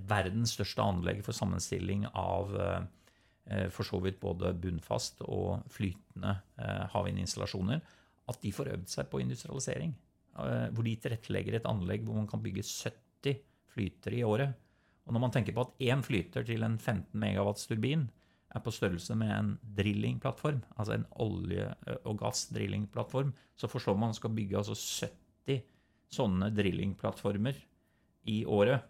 Verdens 0.09 0.54
største 0.57 0.85
anlegg 0.85 1.20
for 1.24 1.37
sammenstilling 1.37 2.07
av 2.12 2.54
eh, 2.61 3.66
for 3.72 3.85
så 3.88 4.00
vidt 4.04 4.20
både 4.22 4.54
bunnfast 4.57 5.24
og 5.26 5.66
flytende 5.72 6.38
eh, 6.61 6.85
havvindinstallasjoner. 6.94 7.83
At 8.30 8.40
de 8.40 8.52
får 8.57 8.72
øvd 8.76 8.88
seg 8.88 9.11
på 9.12 9.20
industrialisering. 9.20 9.92
Eh, 10.34 10.68
hvor 10.74 10.82
de 10.86 10.96
tilrettelegger 10.98 11.58
et 11.60 11.70
anlegg 11.70 12.02
hvor 12.06 12.18
man 12.18 12.28
kan 12.30 12.42
bygge 12.42 12.64
70 12.66 13.38
flytere 13.74 14.18
i 14.18 14.26
året. 14.26 14.54
Og 15.06 15.14
når 15.14 15.22
man 15.22 15.34
tenker 15.34 15.54
på 15.54 15.62
at 15.62 15.82
én 15.84 16.02
flyter 16.02 16.46
til 16.46 16.64
en 16.66 16.78
15 16.78 17.14
megawatts 17.20 17.68
turbin 17.70 18.08
er 18.54 18.62
på 18.62 18.72
størrelse 18.74 19.14
med 19.18 19.30
en 19.34 19.52
drillingplattform, 19.78 20.60
altså 20.78 20.94
en 20.94 21.06
olje- 21.22 21.74
og 22.06 22.18
gassdrillingplattform, 22.22 23.32
så 23.58 23.70
forstår 23.70 23.98
man 23.98 24.08
at 24.08 24.14
man 24.14 24.18
skal 24.20 24.34
bygge 24.34 24.58
altså 24.58 24.76
70 25.06 25.62
sånne 26.14 26.50
drillingplattformer 26.54 27.58
i 28.30 28.44
året. 28.46 28.86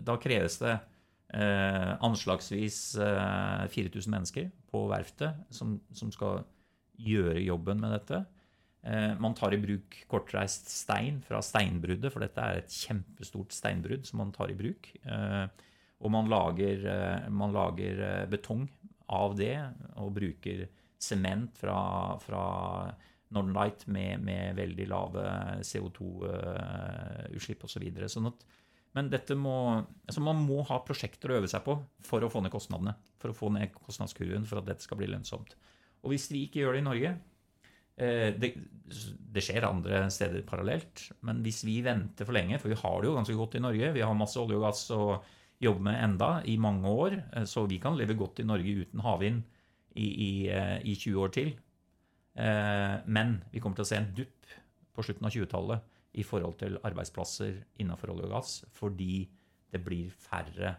Da 0.00 0.16
kreves 0.22 0.58
det 0.62 0.74
eh, 0.74 1.92
anslagsvis 2.06 2.80
eh, 3.02 3.66
4000 3.70 4.14
mennesker 4.14 4.50
på 4.70 4.86
verftet 4.90 5.38
som, 5.54 5.78
som 5.92 6.10
skal 6.14 6.44
gjøre 6.98 7.42
jobben 7.42 7.82
med 7.82 7.94
dette. 7.98 8.24
Eh, 8.82 9.18
man 9.20 9.34
tar 9.36 9.54
i 9.54 9.60
bruk 9.60 9.98
kortreist 10.08 10.70
stein 10.72 11.20
fra 11.24 11.42
steinbruddet, 11.44 12.12
for 12.12 12.24
dette 12.24 12.44
er 12.44 12.60
et 12.60 12.72
kjempestort 12.72 13.52
steinbrudd 13.52 14.06
som 14.08 14.22
man 14.22 14.32
tar 14.32 14.52
i 14.52 14.56
bruk. 14.56 14.88
Eh, 15.04 15.46
og 16.00 16.14
man 16.14 16.30
lager, 16.32 16.86
eh, 16.88 17.28
man 17.28 17.52
lager 17.52 18.26
betong 18.32 18.68
av 19.12 19.36
det 19.36 19.56
og 20.00 20.14
bruker 20.16 20.68
sement 21.00 21.56
fra, 21.58 22.16
fra 22.22 22.44
Northern 23.30 23.54
Light 23.56 23.86
med, 23.86 24.22
med 24.24 24.56
veldig 24.56 24.86
lave 24.88 25.26
CO2-utslipp 25.66 27.64
osv. 27.68 27.84
Så 28.00 28.16
sånn 28.16 28.32
men 28.96 29.06
dette 29.06 29.36
må, 29.38 29.54
altså 30.08 30.22
man 30.24 30.40
må 30.42 30.64
ha 30.66 30.80
prosjekter 30.82 31.30
å 31.30 31.36
øve 31.38 31.50
seg 31.50 31.62
på 31.62 31.76
for 32.02 32.26
å 32.26 32.30
få 32.32 32.42
ned 32.42 32.50
kostnadene. 32.50 32.96
For 33.22 33.30
å 33.30 33.36
få 33.36 33.52
ned 33.54 33.70
kostnadskurven 33.76 34.48
for 34.50 34.58
at 34.58 34.66
dette 34.66 34.82
skal 34.82 34.98
bli 34.98 35.06
lønnsomt. 35.12 35.54
Og 36.02 36.10
hvis 36.10 36.26
vi 36.32 36.42
ikke 36.46 36.64
gjør 36.64 36.74
det 36.74 36.80
i 36.82 36.86
Norge, 36.88 37.12
det, 37.96 38.48
det, 38.90 39.42
skjer 39.44 39.66
andre 39.68 40.06
steder 40.12 40.44
parallelt, 40.48 41.02
men 41.26 41.42
hvis 41.44 41.62
vi 41.68 41.80
venter 41.84 42.24
for 42.24 42.32
lenge, 42.32 42.56
for 42.62 42.72
vi 42.72 42.78
har 42.80 42.96
det 43.00 43.10
jo 43.10 43.16
ganske 43.18 43.36
godt 43.36 43.56
i 43.58 43.62
Norge, 43.64 43.90
vi 43.92 44.04
har 44.04 44.16
masse 44.16 44.40
olje 44.40 44.56
og 44.56 44.64
gass 44.64 44.86
å 44.94 45.02
jobbe 45.60 45.84
med 45.84 45.98
enda 46.00 46.30
i 46.48 46.56
mange 46.60 46.88
år, 46.88 47.18
eh, 47.36 47.44
så 47.44 47.66
vi 47.68 47.80
kan 47.82 47.98
leve 47.98 48.16
godt 48.18 48.40
i 48.40 48.48
Norge 48.48 48.76
uten 48.84 49.02
havvind 49.04 49.42
i, 49.94 50.06
i, 50.06 50.32
eh, 50.48 50.78
i 50.80 50.96
20 50.96 51.20
år 51.24 51.34
til. 51.36 51.52
Men 52.40 53.32
vi 53.52 53.60
kommer 53.60 53.76
til 53.76 53.84
å 53.84 53.88
se 53.88 53.96
en 53.98 54.12
dupp 54.16 54.52
på 54.94 55.02
slutten 55.04 55.26
av 55.26 55.34
20-tallet 55.34 55.96
i 56.22 56.22
forhold 56.24 56.54
til 56.62 56.78
arbeidsplasser 56.86 57.58
innenfor 57.82 58.14
olje 58.14 58.28
og 58.28 58.32
gass, 58.32 58.52
fordi 58.72 59.26
det 59.74 59.80
blir 59.84 60.14
færre, 60.14 60.76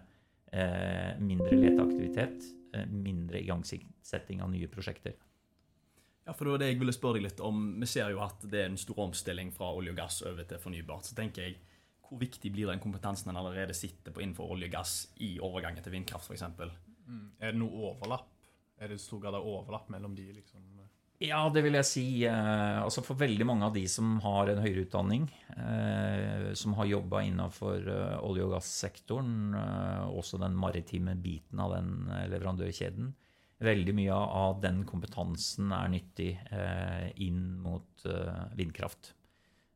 mindre 1.20 1.60
leteaktivitet, 1.60 2.48
mindre 2.88 3.44
igangsetting 3.44 4.42
av 4.42 4.50
nye 4.56 4.72
prosjekter. 4.72 5.20
Ja, 6.26 6.34
for 6.34 6.46
det 6.46 6.54
var 6.54 6.62
det 6.62 6.70
jeg 6.70 6.80
ville 6.82 6.94
spørre 6.96 7.18
deg 7.18 7.26
litt 7.26 7.42
om. 7.44 7.64
Vi 7.82 7.90
ser 7.90 8.12
jo 8.14 8.22
at 8.24 8.44
det 8.46 8.60
er 8.62 8.70
en 8.70 8.80
stor 8.80 9.00
omstilling 9.08 9.50
fra 9.56 9.72
olje 9.74 9.94
og 9.94 9.98
gass 9.98 10.22
over 10.28 10.46
til 10.48 10.62
fornybart. 10.62 11.08
Så 11.10 11.18
tenker 11.18 11.48
jeg, 11.48 11.60
Hvor 12.12 12.20
viktig 12.20 12.50
blir 12.52 12.68
den 12.68 12.82
kompetansen 12.84 13.30
en 13.32 13.38
allerede 13.40 13.74
sitter 13.74 14.12
på 14.12 14.20
innenfor 14.20 14.50
olje 14.52 14.68
og 14.68 14.74
gass 14.74 14.96
i 15.24 15.40
overgangen 15.40 15.84
til 15.84 15.94
vindkraft 15.94 16.28
f.eks.? 16.28 16.44
Mm. 17.08 17.32
Er 17.40 17.54
det 17.54 17.60
noe 17.62 17.86
overlapp? 17.88 18.28
Er 18.78 18.92
det 18.92 19.00
stor 19.00 19.22
grad 19.24 19.38
av 19.38 19.48
overlapp 19.48 19.88
mellom 19.90 20.16
de? 20.18 20.26
liksom? 20.36 20.60
Ja, 21.22 21.44
det 21.54 21.62
vil 21.62 21.78
jeg 21.78 21.86
si. 21.86 22.04
Eh, 22.26 22.78
altså 22.82 23.04
For 23.06 23.20
veldig 23.20 23.46
mange 23.46 23.68
av 23.68 23.76
de 23.76 23.84
som 23.90 24.16
har 24.24 24.50
en 24.50 24.62
høyere 24.64 24.88
utdanning, 24.88 25.28
eh, 25.54 26.48
som 26.58 26.74
har 26.80 26.90
jobba 26.90 27.22
innafor 27.28 27.78
eh, 27.86 28.16
olje- 28.26 28.48
og 28.48 28.56
gassektoren, 28.56 29.54
også 30.10 30.40
den 30.42 30.58
maritime 30.58 31.14
biten 31.22 31.62
av 31.62 31.76
den 31.76 32.10
leverandørkjeden, 32.34 33.14
veldig 33.62 33.94
mye 33.98 34.16
av 34.16 34.60
den 34.64 34.84
kompetansen 34.90 35.72
er 35.76 35.92
nyttig 35.94 36.32
eh, 36.52 37.08
inn 37.24 37.44
mot 37.62 38.06
eh, 38.10 38.44
vindkraft. 38.58 39.14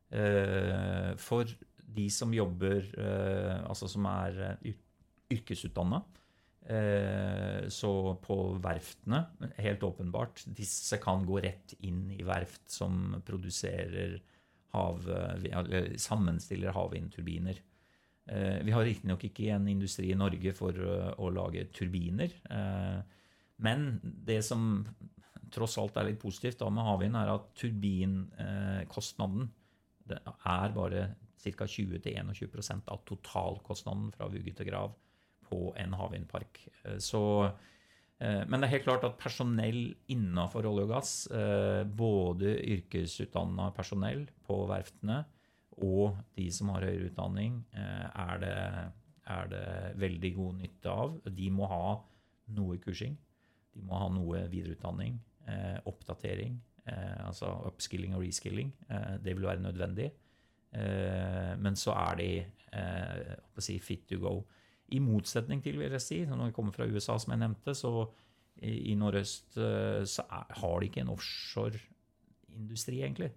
Eh, 0.09 1.13
for 1.21 1.49
de 1.95 2.09
som 2.11 2.33
jobber 2.35 2.89
Altså 3.69 3.87
som 3.87 4.03
er 4.09 4.57
yrkesutdanna, 5.31 6.01
så 7.71 7.91
på 8.19 8.35
verftene, 8.59 9.21
helt 9.61 9.85
åpenbart 9.85 10.41
Disse 10.57 10.97
kan 10.99 11.23
gå 11.23 11.37
rett 11.45 11.75
inn 11.87 12.09
i 12.11 12.25
verft 12.25 12.65
som 12.73 13.15
produserer 13.23 14.17
hav, 14.75 15.07
sammenstiller 16.01 16.75
havvindturbiner. 16.75 17.61
Vi 18.67 18.75
har 18.75 18.89
riktignok 18.89 19.23
ikke 19.29 19.53
en 19.55 19.69
industri 19.71 20.09
i 20.11 20.19
Norge 20.19 20.51
for 20.57 20.83
å 21.15 21.31
lage 21.31 21.69
turbiner. 21.71 22.35
Men 23.63 23.99
det 24.03 24.41
som 24.45 24.85
tross 25.55 25.77
alt 25.79 25.95
er 25.99 26.09
litt 26.09 26.21
positivt 26.21 26.59
da 26.59 26.69
med 26.73 26.85
havvind, 26.85 27.15
er 27.15 27.31
at 27.35 27.51
turbinkostnaden 27.59 29.47
er 30.11 30.75
bare 30.75 31.05
ca. 31.45 31.67
20-21% 31.69 32.89
av 32.91 33.03
totalkostnaden 33.07 34.11
fra 34.15 34.29
vugge 34.31 34.53
til 34.57 34.69
grav 34.69 34.95
på 35.45 35.69
en 35.77 35.93
havvindpark. 35.97 36.61
Eh, 36.85 36.97
eh, 36.97 38.41
men 38.49 38.59
det 38.59 38.67
er 38.67 38.73
helt 38.75 38.87
klart 38.87 39.05
at 39.07 39.19
personell 39.21 39.83
innenfor 40.11 40.65
olje 40.69 40.87
og 40.87 40.93
gass, 40.95 41.13
eh, 41.27 41.83
både 41.85 42.57
yrkesutdanna 42.75 43.71
personell 43.77 44.25
på 44.47 44.63
verftene 44.71 45.23
og 45.85 46.17
de 46.37 46.47
som 46.55 46.71
har 46.71 46.85
høyere 46.87 47.09
utdanning, 47.09 47.57
er 47.75 48.37
det, 48.39 48.59
er 49.27 49.49
det 49.51 49.65
veldig 49.99 50.29
god 50.37 50.61
nytte 50.61 50.93
av. 51.03 51.17
De 51.27 51.49
må 51.51 51.67
ha 51.67 51.97
noe 52.55 52.77
kursing. 52.79 53.17
De 53.75 53.83
må 53.85 53.99
ha 53.99 54.09
noe 54.13 54.45
videreutdanning, 54.51 55.17
eh, 55.51 55.77
oppdatering, 55.89 56.57
eh, 56.87 57.25
altså 57.27 57.51
upskilling 57.69 58.15
og 58.15 58.23
reskilling. 58.23 58.71
Eh, 58.89 59.15
det 59.23 59.35
vil 59.35 59.47
være 59.47 59.63
nødvendig. 59.63 60.11
Eh, 60.75 61.53
men 61.59 61.75
så 61.79 61.95
er 61.95 62.19
de 62.19 62.29
eh, 62.75 63.33
si, 63.59 63.79
fit 63.79 64.07
to 64.09 64.19
go. 64.23 64.35
I 64.95 64.99
motsetning 65.01 65.63
til, 65.63 65.79
vil 65.81 65.95
jeg 65.95 66.03
si, 66.03 66.19
når 66.25 66.51
vi 66.51 66.55
kommer 66.55 66.75
fra 66.75 66.87
USA, 66.87 67.17
som 67.17 67.33
jeg 67.33 67.41
nevnte, 67.41 67.73
så 67.77 68.05
i, 68.61 68.91
i 68.91 68.95
nordøst 68.99 69.57
eh, 69.57 70.03
så 70.07 70.27
er, 70.29 70.51
har 70.61 70.79
de 70.79 70.89
ikke 70.89 71.03
en 71.03 71.13
offshoreindustri, 71.15 73.01
egentlig. 73.01 73.31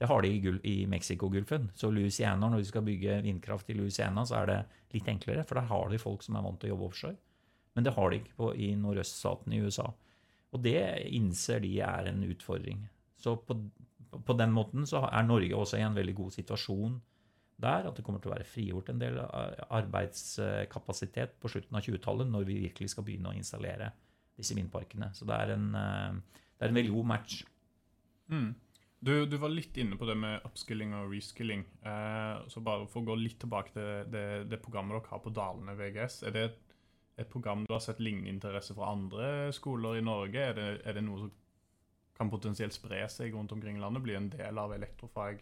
Det 0.00 0.08
har 0.08 0.22
de 0.24 0.30
i, 0.32 0.52
i 0.64 0.76
Mexicogolfen. 0.88 1.70
Så 1.76 1.90
Louisiana, 1.92 2.48
når 2.48 2.62
de 2.62 2.70
skal 2.70 2.86
bygge 2.86 3.18
vindkraft 3.26 3.68
i 3.68 3.76
Louisiana, 3.76 4.24
så 4.24 4.40
er 4.40 4.46
det 4.48 4.60
litt 4.94 5.10
enklere, 5.12 5.44
for 5.44 5.60
der 5.60 5.68
har 5.68 5.90
de 5.92 6.00
folk 6.00 6.24
som 6.24 6.38
er 6.38 6.46
vant 6.46 6.60
til 6.62 6.70
å 6.70 6.74
jobbe 6.74 6.88
offshore. 6.88 7.18
Men 7.74 7.86
det 7.86 7.94
har 7.96 8.10
de 8.10 8.20
ikke 8.20 8.38
på, 8.38 8.46
i 8.54 8.74
nordøststatene 8.78 9.56
i 9.56 9.62
USA. 9.62 9.86
Og 10.50 10.62
det 10.64 10.80
innser 11.14 11.62
de 11.62 11.80
er 11.86 12.08
en 12.10 12.24
utfordring. 12.26 12.82
Så 13.20 13.36
på, 13.46 13.56
på, 14.16 14.36
den 14.38 14.52
måten 14.54 14.86
så 14.88 15.04
er 15.06 15.26
Norge 15.26 15.56
også 15.56 15.78
i 15.78 15.86
en 15.86 15.96
veldig 15.96 16.16
god 16.18 16.30
situasjon 16.34 16.96
der. 17.62 17.86
At 17.86 17.98
det 17.98 18.04
kommer 18.06 18.22
til 18.22 18.32
å 18.32 18.34
være 18.34 18.48
frigjort 18.48 18.90
en 18.90 19.02
del 19.02 19.20
arbeidskapasitet 19.20 21.36
på 21.40 21.52
slutten 21.52 21.78
av 21.78 21.84
20-tallet, 21.86 22.32
når 22.32 22.48
vi 22.48 22.64
virkelig 22.66 22.94
skal 22.94 23.06
begynne 23.06 23.30
å 23.30 23.38
installere 23.38 23.92
disse 24.40 24.56
vindparkene. 24.56 25.08
Så 25.14 25.28
det 25.28 25.36
er 25.36 25.48
en, 25.54 25.68
eh, 25.76 26.42
det 26.58 26.66
er 26.66 26.72
en 26.72 26.80
veldig 26.80 26.96
god 26.96 27.08
match. 27.14 27.32
Mm. 28.32 28.50
Du, 29.00 29.12
du, 29.24 29.36
var 29.40 29.52
litt 29.52 29.76
inne 29.80 29.96
på 29.96 30.04
det 30.08 30.16
med 30.20 30.42
upskilling 30.44 30.90
og 30.98 31.14
reskilling. 31.14 31.62
Eh, 31.86 32.34
så 32.52 32.60
bare 32.64 32.90
for 32.90 33.00
å 33.00 33.12
gå 33.12 33.16
litt 33.20 33.38
tilbake 33.40 33.72
til 33.76 34.10
det, 34.12 34.26
det 34.50 34.60
programmet 34.60 34.98
dere 34.98 35.14
har 35.14 35.22
på 35.24 35.32
Dalene 35.32 35.78
VGS. 35.78 36.20
Er 36.28 36.36
det 36.36 36.42
et 36.48 36.69
et 37.20 37.30
program 37.30 37.66
du 37.66 37.74
har 37.74 37.82
sett 37.84 38.00
lignende 38.02 38.32
interesse 38.32 38.76
fra 38.76 38.92
andre 38.94 39.50
skoler 39.56 40.00
i 40.00 40.04
Norge? 40.04 40.40
Er 40.40 40.56
det, 40.56 40.70
er 40.84 40.96
det, 40.96 41.04
noe 41.06 41.26
som 41.26 41.36
kan 42.16 42.32
potensielt 42.32 42.76
spre 42.76 43.04
seg 43.12 43.36
rundt 43.36 43.54
omkring 43.56 43.78
i 43.78 43.82
landet? 43.82 44.04
Bli 44.04 44.18
en 44.18 44.32
del 44.32 44.60
av 44.60 44.74
elektrofag 44.76 45.40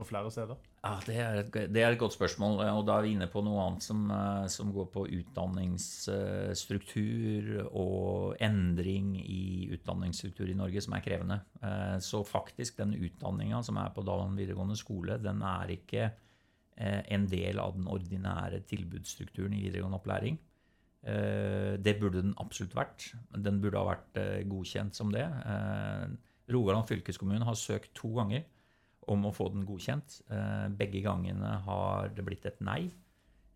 på 0.00 0.06
flere 0.08 0.30
steder? 0.32 0.56
Ja, 0.80 0.94
det 1.04 1.16
er, 1.20 1.34
et, 1.42 1.56
det 1.74 1.82
er 1.82 1.90
et 1.92 2.00
godt 2.00 2.14
spørsmål. 2.16 2.54
Og 2.72 2.86
da 2.88 2.94
er 2.96 3.02
vi 3.04 3.12
inne 3.16 3.28
på 3.30 3.40
noe 3.44 3.62
annet 3.66 3.82
som, 3.84 4.00
eh, 4.14 4.46
som 4.52 4.72
går 4.72 4.86
på 4.94 5.02
utdanningsstruktur 5.18 7.42
og 7.68 8.36
endring 8.40 9.06
i 9.20 9.68
utdanningsstruktur 9.76 10.48
i 10.48 10.56
Norge, 10.56 10.80
som 10.84 10.94
er 10.96 11.04
krevende. 11.04 11.38
Eh, 11.60 11.98
så 12.04 12.18
faktisk, 12.24 12.76
den 12.80 12.94
utdanninga 12.96 13.58
som 13.66 13.76
er 13.82 13.90
på 13.92 14.06
Dalen 14.06 14.38
videregående 14.40 14.76
skole, 14.80 15.14
den 15.20 15.38
er 15.44 15.66
ikke 15.76 16.04
eh, 16.08 17.02
en 17.12 17.24
del 17.28 17.60
av 17.60 17.76
den 17.76 17.86
ordinære 17.92 18.64
tilbudsstrukturen 18.72 19.52
i 19.58 19.64
videregående 19.66 20.00
opplæring. 20.00 20.34
Det 21.00 21.94
burde 21.96 22.20
den 22.20 22.34
absolutt 22.42 22.74
vært. 22.76 23.06
Den 23.32 23.62
burde 23.62 23.80
ha 23.80 23.86
vært 23.88 24.18
godkjent 24.50 24.98
som 24.98 25.08
det. 25.14 25.24
Rogaland 26.52 26.88
fylkeskommune 26.88 27.46
har 27.46 27.56
søkt 27.56 27.94
to 27.96 28.10
ganger 28.18 28.44
om 29.10 29.26
å 29.26 29.34
få 29.34 29.48
den 29.54 29.66
godkjent. 29.68 30.20
Eh, 30.30 30.66
begge 30.76 31.02
gangene 31.04 31.54
har 31.66 32.10
det 32.14 32.24
blitt 32.26 32.46
et 32.48 32.60
nei. 32.64 32.82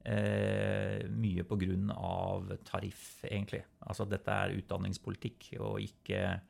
Eh, 0.05 1.07
mye 1.09 1.45
pga. 1.49 2.59
tariff, 2.65 3.25
egentlig. 3.25 3.65
Altså 3.81 4.05
dette 4.05 4.31
er 4.31 4.57
utdanningspolitikk 4.59 5.55
og 5.61 5.81
ikke, 5.81 6.41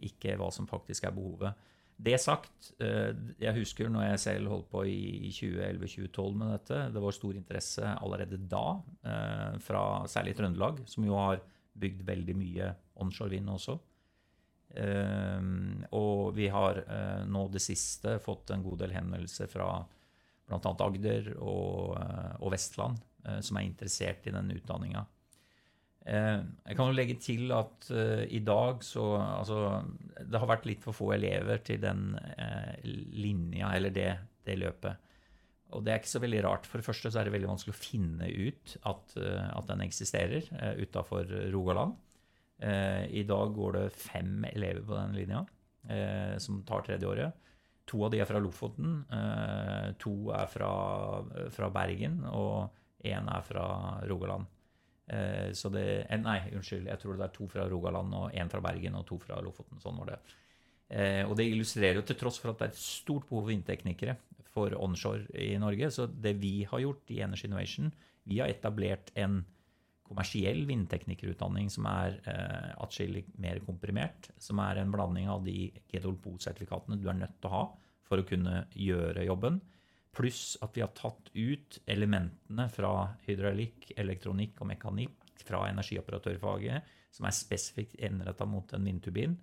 ikke, 0.00 0.36
hva 0.36 0.50
som 0.50 0.66
faktisk 0.66 1.04
er 1.04 1.12
behovet. 1.12 1.54
Det 1.96 2.18
sagt, 2.20 2.72
eh, 2.82 3.12
jeg 3.40 3.56
husker 3.56 3.88
når 3.88 4.10
jeg 4.10 4.22
selv 4.26 4.52
holdt 4.52 4.70
på 4.70 4.84
i 4.84 5.30
2011-2012 5.32 6.34
med 6.36 6.52
dette. 6.52 6.80
Det 6.92 7.02
var 7.02 7.16
stor 7.16 7.38
interesse 7.38 7.92
allerede 7.96 8.40
da, 8.50 8.66
fra 9.64 9.82
særlig 10.10 10.36
Trøndelag, 10.36 10.82
som 10.90 11.06
jo 11.08 11.16
har 11.16 11.40
bygd 11.76 12.02
veldig 12.08 12.36
mye 12.36 12.72
onshore 13.00 13.32
vind 13.32 13.48
også. 13.52 13.78
Ehm, 14.76 15.84
og 15.96 16.34
vi 16.36 16.48
har 16.52 16.82
eh, 16.84 17.22
nå 17.28 17.46
det 17.52 17.62
siste 17.64 18.18
fått 18.22 18.52
en 18.52 18.64
god 18.64 18.82
del 18.82 18.96
henvendelser 18.96 19.48
fra 19.50 19.68
bl.a. 20.46 20.72
Agder 20.84 21.32
og, 21.38 21.96
eh, 22.00 22.34
og, 22.40 22.50
Vestland 22.52 23.00
eh, 23.24 23.40
som 23.44 23.58
er 23.58 23.68
interessert 23.68 24.26
i 24.26 24.34
den 24.34 24.52
utdanninga. 24.56 25.06
Ehm, 26.06 26.52
jeg 26.62 26.78
kan 26.78 26.90
jo 26.90 26.96
legge 26.96 27.16
til 27.18 27.50
at 27.54 27.88
i 28.30 28.38
dag 28.46 28.84
så 28.86 29.06
Altså, 29.18 29.58
det 30.22 30.38
har 30.38 30.48
vært 30.50 30.68
litt 30.68 30.84
for 30.84 30.96
få 30.96 31.10
elever 31.16 31.58
til 31.66 31.82
den 31.82 32.14
linja, 32.84 33.72
eller 33.74 33.90
det, 33.94 34.12
det 34.46 34.58
løpet. 34.60 35.02
Og 35.74 35.82
det 35.82 35.92
er 35.92 36.00
ikke 36.00 36.14
så 36.14 36.22
veldig 36.22 36.42
rart. 36.46 36.66
For 36.70 36.78
det 36.78 36.86
første 36.86 37.10
så 37.10 37.20
er 37.20 37.26
det 37.26 37.34
veldig 37.34 37.50
vanskelig 37.50 37.74
å 37.74 37.78
finne 37.78 38.28
ut 38.30 38.76
at, 38.86 39.16
at 39.18 39.66
den 39.66 39.82
eksisterer 39.82 40.46
uh, 40.54 40.78
utafor 40.78 41.26
Rogaland. 41.50 41.96
Eh, 42.58 43.04
I 43.20 43.22
dag 43.28 43.52
går 43.54 43.72
det 43.72 43.88
fem 43.90 44.44
elever 44.48 44.84
på 44.86 44.96
den 44.96 45.16
linja 45.16 45.42
eh, 45.88 46.36
som 46.40 46.62
tar 46.64 46.86
tredjeåret. 46.86 47.44
To 47.86 48.02
av 48.06 48.14
de 48.14 48.20
er 48.22 48.28
fra 48.28 48.40
Lofoten, 48.42 49.02
eh, 49.12 49.92
to 50.02 50.14
er 50.34 50.48
fra, 50.50 50.70
fra 51.54 51.68
Bergen, 51.70 52.22
og 52.26 52.72
én 53.06 53.28
er 53.30 53.44
fra 53.46 53.66
Rogaland. 54.08 54.48
Så 55.06 55.70
det 55.70 55.84
Nei, 56.18 56.40
unnskyld. 56.50 56.88
Jeg 56.90 56.98
tror 56.98 57.14
det 57.14 57.26
er 57.28 57.34
to 57.34 57.46
fra 57.46 57.68
Rogaland 57.70 58.14
og 58.18 58.32
én 58.34 58.48
fra 58.50 58.58
Bergen 58.64 58.96
og 58.98 59.04
to 59.06 59.20
fra 59.22 59.36
Lofoten. 59.44 59.78
Sånn 59.78 60.00
var 60.00 60.08
det. 60.10 60.16
Og 61.28 61.36
det 61.38 61.46
illustrerer 61.46 62.00
jo 62.00 62.02
til 62.08 62.18
tross 62.18 62.40
for 62.42 62.50
at 62.50 62.58
det 62.58 62.66
er 62.66 62.72
et 62.74 62.80
stort 62.80 63.28
behov 63.28 63.44
for 63.44 63.52
vindteknikere 63.52 64.16
for 64.56 64.74
onshore 64.80 65.28
i 65.44 65.52
Norge. 65.62 65.90
Så 65.94 66.08
det 66.08 66.36
vi 66.40 66.64
har 66.68 66.82
gjort 66.82 67.12
i 67.14 67.20
Energy 67.22 67.46
Innovation, 67.48 67.92
vi 68.26 68.40
har 68.40 68.50
etablert 68.50 69.12
en 69.14 69.44
kommersiell 70.06 70.62
vindteknikerutdanning 70.68 71.68
som 71.72 71.88
er 71.90 72.18
eh, 72.30 72.70
atskillig 72.82 73.24
mer 73.42 73.60
komprimert. 73.66 74.30
Som 74.42 74.62
er 74.62 74.80
en 74.80 74.92
blanding 74.94 75.30
av 75.32 75.42
de 75.46 75.70
GDOLPO-sertifikatene 75.90 77.00
du 77.00 77.08
er 77.10 77.18
nødt 77.18 77.40
til 77.40 77.50
å 77.50 77.56
ha 77.56 77.64
for 78.06 78.22
å 78.22 78.26
kunne 78.26 78.64
gjøre 78.78 79.26
jobben. 79.26 79.58
Pluss 80.16 80.56
at 80.64 80.76
vi 80.76 80.82
har 80.84 80.94
tatt 80.96 81.28
ut 81.34 81.80
elementene 81.84 82.68
fra 82.72 82.92
hydraulikk, 83.26 83.90
elektronikk 84.00 84.62
og 84.62 84.70
mekanikk 84.70 85.42
fra 85.44 85.66
energioperatørfaget, 85.68 86.94
som 87.12 87.28
er 87.28 87.36
spesifikt 87.36 87.98
innretta 88.00 88.46
mot 88.48 88.72
en 88.76 88.88
vindturbin. 88.88 89.36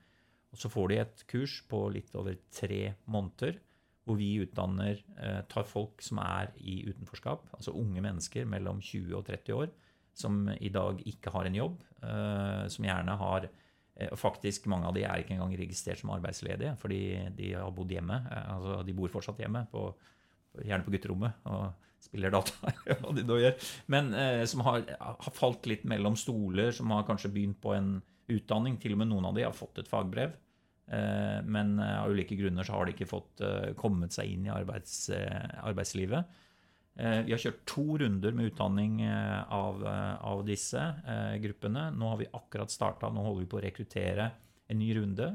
Og 0.53 0.59
så 0.61 0.69
får 0.69 0.89
de 0.89 0.97
et 1.01 1.23
kurs 1.29 1.59
på 1.69 1.85
litt 1.93 2.13
over 2.17 2.37
tre 2.53 2.95
måneder 3.05 3.61
hvor 4.03 4.17
vi 4.19 4.33
utdanner, 4.43 4.99
eh, 5.17 5.41
tar 5.47 5.63
folk 5.63 6.01
som 6.03 6.19
er 6.19 6.51
i 6.59 6.81
utenforskap, 6.89 7.45
altså 7.55 7.71
unge 7.71 8.01
mennesker 8.03 8.45
mellom 8.45 8.81
20 8.83 9.15
og 9.15 9.25
30 9.29 9.53
år, 9.55 9.69
som 10.13 10.49
i 10.59 10.69
dag 10.69 10.99
ikke 11.07 11.31
har 11.33 11.47
en 11.47 11.55
jobb, 11.55 11.77
uh, 12.03 12.67
som 12.69 12.85
gjerne 12.85 13.15
har 13.17 13.47
uh, 13.47 14.15
Faktisk, 14.17 14.67
mange 14.69 14.89
av 14.89 14.93
de 14.93 15.05
er 15.05 15.21
ikke 15.21 15.33
engang 15.37 15.55
registrert 15.57 16.01
som 16.01 16.11
arbeidsledige, 16.13 16.75
fordi 16.81 17.29
de 17.37 17.53
har 17.53 17.71
bodd 17.73 17.93
hjemme. 17.93 18.19
Altså, 18.29 18.83
de 18.85 18.93
bor 18.97 19.11
fortsatt 19.13 19.39
hjemme, 19.41 19.63
på, 19.71 19.87
gjerne 20.61 20.85
på 20.85 20.93
gutterommet, 20.93 21.39
og 21.49 21.89
spiller 22.03 22.33
data. 22.33 22.73
hva 23.01 23.15
de 23.15 23.25
da 23.25 23.39
gjør. 23.39 23.67
Men 23.93 24.11
som 24.49 24.61
har, 24.67 24.83
har, 24.99 25.33
falt 25.33 25.65
litt 25.71 25.85
mellom 25.89 26.17
stoler, 26.19 26.73
som 26.75 26.91
har 26.93 27.07
kanskje 27.07 27.31
begynt 27.33 27.61
på 27.63 27.73
en 27.77 27.95
utdanning. 28.33 28.75
Til 28.81 28.93
og 28.93 29.01
med 29.01 29.09
noen 29.09 29.29
av 29.29 29.37
de 29.37 29.45
har 29.47 29.55
fått 29.55 29.79
et 29.81 29.89
fagbrev. 29.89 30.35
Men 31.47 31.77
av 31.79 32.11
ulike 32.11 32.35
grunner 32.35 32.67
så 32.67 32.75
har 32.75 32.85
de 32.85 32.93
ikke 32.93 33.07
fått 33.07 33.41
kommet 33.79 34.13
seg 34.13 34.33
inn 34.35 34.49
i 34.49 34.51
arbeids, 34.51 35.07
arbeidslivet. 35.63 36.27
Eh, 36.93 37.23
vi 37.25 37.33
har 37.33 37.41
kjørt 37.41 37.63
to 37.65 37.85
runder 37.97 38.35
med 38.37 38.51
utdanning 38.51 38.99
eh, 39.01 39.39
av, 39.53 39.81
eh, 39.89 40.25
av 40.29 40.43
disse 40.45 40.81
gruppene. 41.41 41.87
Nå 41.95 42.11
har 42.11 42.21
vi 42.21 42.29
akkurat 42.37 42.71
starta, 42.71 43.09
nå 43.09 43.23
holder 43.25 43.45
vi 43.45 43.49
på 43.49 43.59
å 43.59 43.63
rekruttere 43.65 44.29
en 44.69 44.79
ny 44.79 44.91
runde. 44.99 45.31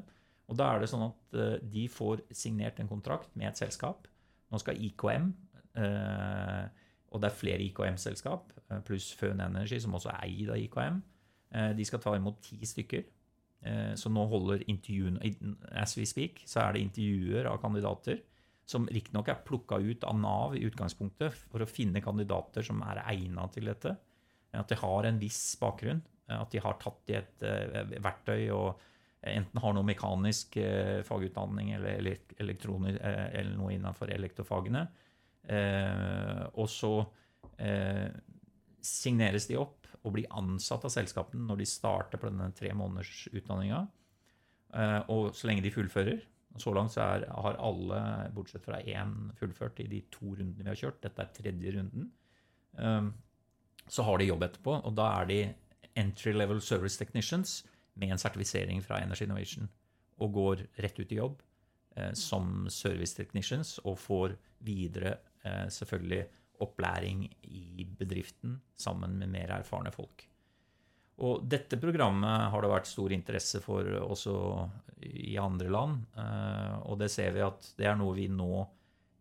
Og 0.48 0.56
da 0.56 0.70
er 0.70 0.80
det 0.80 0.88
sånn 0.88 1.04
at 1.04 1.40
de 1.60 1.82
får 1.92 2.22
signert 2.32 2.78
en 2.80 2.88
kontrakt 2.88 3.34
med 3.36 3.50
et 3.50 3.58
selskap. 3.60 4.06
Nå 4.48 4.60
skal 4.62 4.80
IKM, 4.80 5.28
og 7.08 7.20
det 7.22 7.28
er 7.28 7.36
flere 7.36 7.64
IKM-selskap, 7.68 8.52
pluss 8.88 9.10
Føn 9.16 9.40
Energy, 9.44 9.78
som 9.80 9.94
også 9.96 10.10
er 10.14 10.24
eid 10.26 10.50
av 10.52 10.60
IKM, 10.60 10.98
de 11.76 11.86
skal 11.88 12.02
ta 12.04 12.14
imot 12.16 12.40
ti 12.44 12.58
stykker. 12.68 13.06
Så 13.98 14.10
nå 14.12 14.22
holder 14.30 14.62
intervjuene 14.70 15.18
As 15.74 15.96
we 15.98 16.04
speak, 16.06 16.44
så 16.46 16.62
er 16.62 16.76
det 16.76 16.84
intervjuer 16.84 17.48
av 17.50 17.58
kandidater 17.62 18.20
som 18.68 18.84
riktignok 18.92 19.30
er 19.32 19.40
plukka 19.48 19.78
ut 19.80 20.04
av 20.04 20.18
Nav 20.20 20.54
i 20.56 20.62
utgangspunktet 20.68 21.34
for 21.48 21.64
å 21.64 21.68
finne 21.68 22.02
kandidater 22.04 22.64
som 22.66 22.82
er 22.84 23.00
egna 23.08 23.46
til 23.54 23.70
dette. 23.70 23.94
At 24.52 24.68
de 24.68 24.76
har 24.78 25.08
en 25.08 25.20
viss 25.20 25.56
bakgrunn. 25.60 26.02
At 26.28 26.52
de 26.52 26.60
har 26.60 26.76
tatt 26.80 27.08
i 27.08 27.16
et 27.16 27.44
verktøy 28.04 28.50
og 28.52 28.82
enten 29.26 29.60
har 29.60 29.74
noe 29.74 29.86
mekanisk 29.86 30.56
eh, 30.62 31.00
fagutdanning 31.06 31.72
eller, 31.76 31.98
eller, 32.38 32.68
uh, 32.70 32.88
eller 33.32 33.54
noe 33.56 33.74
innenfor 33.74 34.12
elektrofagene. 34.14 34.86
og 36.52 36.66
så 36.68 36.90
signeres 38.84 39.46
de 39.48 39.56
opp 39.56 39.86
og 40.04 40.12
blir 40.12 40.26
ansatt 40.36 40.84
av 40.84 40.92
selskapene 40.92 41.46
når 41.48 41.62
de 41.62 41.66
starter 41.66 42.20
på 42.20 42.28
denne 42.28 42.50
tre 42.52 42.74
måneders 42.76 43.28
utdanninga. 43.32 43.86
og 45.08 45.32
så 45.34 45.48
lenge 45.48 45.64
de 45.64 45.72
fullfører, 45.72 46.20
så 46.60 46.74
langt 46.76 46.92
så 46.92 47.00
er, 47.00 47.24
har 47.32 47.56
alle, 47.64 48.02
bortsett 48.36 48.66
fra 48.68 48.82
én, 48.82 49.32
fullført 49.40 49.80
i 49.80 49.88
de 49.88 50.02
to 50.12 50.34
rundene 50.34 50.66
vi 50.66 50.68
har 50.68 50.76
kjørt. 50.82 51.00
Dette 51.02 51.24
er 51.24 51.32
tredje 51.32 51.72
runden. 51.78 52.10
Så 53.88 54.04
har 54.04 54.20
de 54.20 54.28
jobb 54.28 54.44
etterpå, 54.44 54.76
og 54.84 54.94
da 55.00 55.08
er 55.22 55.32
de 55.32 55.40
entry 55.98 56.36
level 56.36 56.60
service 56.60 57.00
technicians 57.00 57.62
med 57.98 58.14
en 58.14 58.20
sertifisering 58.20 58.82
fra 58.84 59.00
Energy 59.02 59.26
Innovation 59.26 59.68
og 60.22 60.34
går 60.34 60.64
rett 60.82 60.98
ut 60.98 61.12
i 61.12 61.20
jobb 61.20 61.42
eh, 61.96 62.12
som 62.18 62.66
service 62.72 63.16
technicians 63.18 63.76
og 63.84 63.98
får 64.02 64.34
videre 64.66 65.18
eh, 65.44 65.66
selvfølgelig 65.72 66.24
opplæring 66.64 67.22
i 67.46 67.86
bedriften 67.98 68.58
sammen 68.78 69.14
med 69.20 69.30
mer 69.30 69.52
erfarne 69.60 69.92
folk. 69.94 70.24
Og 71.18 71.42
dette 71.50 71.78
programmet 71.82 72.50
har 72.52 72.62
det 72.62 72.70
vært 72.70 72.90
stor 72.90 73.12
interesse 73.14 73.60
for 73.62 73.86
også 74.04 74.34
i 75.02 75.34
andre 75.40 75.70
land. 75.70 76.02
Eh, 76.18 76.76
og 76.86 76.98
det 77.02 77.10
ser 77.14 77.34
vi 77.34 77.46
at 77.46 77.72
det 77.78 77.88
er 77.90 77.98
noe 77.98 78.14
vi 78.16 78.28
nå 78.30 78.62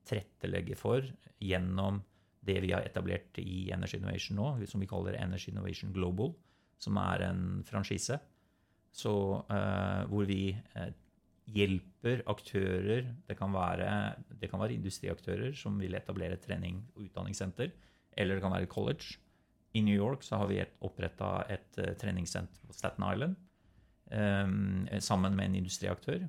tilrettelegger 0.07 0.79
for 0.79 1.05
gjennom 1.43 1.99
det 2.47 2.61
vi 2.63 2.71
har 2.71 2.85
etablert 2.87 3.37
i 3.41 3.67
Energy 3.75 3.97
Innovation 3.99 4.37
nå, 4.39 4.51
som 4.69 4.81
vi 4.81 4.87
kaller 4.89 5.17
Energy 5.19 5.51
Innovation 5.51 5.91
Global, 5.93 6.31
som 6.79 6.97
er 7.01 7.25
en 7.27 7.41
franchise. 7.67 8.19
Så, 8.97 9.13
uh, 9.45 10.10
hvor 10.10 10.25
vi 10.25 10.57
uh, 10.57 10.89
hjelper 11.53 12.23
aktører 12.27 13.05
det 13.27 13.38
kan, 13.39 13.53
være, 13.53 14.15
det 14.41 14.49
kan, 14.49 14.60
være, 14.60 14.73
industriaktører 14.75 15.53
som 15.55 15.79
vil 15.79 15.95
etablere 15.95 16.33
et 16.36 16.41
trening- 16.43 16.89
og 16.95 17.03
utdanningssenter, 17.05 17.69
eller 18.17 18.36
det 18.36 18.43
kan 18.43 18.55
være 18.55 18.71
college 18.71 19.05
i 19.77 19.81
New 19.86 19.95
York 19.95 20.23
så 20.25 20.36
har 20.41 20.47
vi 20.49 20.65
oppretta 20.88 21.29
et 21.53 21.77
uh, 21.83 21.93
treningssenter 21.99 22.62
på 22.65 22.73
Staten 22.73 23.03
Island 23.13 23.36
sammen 25.03 25.36
med 25.36 25.45
en 25.49 25.60
industriaktør. 25.60 26.21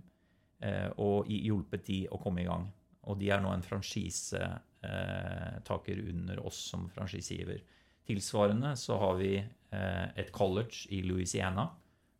Og 0.98 1.30
hjulpet 1.30 1.86
de 1.86 2.10
å 2.10 2.18
komme 2.18 2.42
i 2.42 2.48
gang. 2.48 2.74
Og 3.06 3.14
de 3.20 3.30
er 3.30 3.38
nå 3.38 3.54
en 3.54 3.62
franchisetaker 3.62 5.96
under 6.10 6.42
oss 6.42 6.58
som 6.72 6.90
franchisegiver. 6.90 7.62
Tilsvarende 8.02 8.74
så 8.74 8.98
har 8.98 9.14
vi 9.20 9.38
et 10.18 10.34
college 10.34 10.90
i 10.90 11.06
Louisiana 11.06 11.70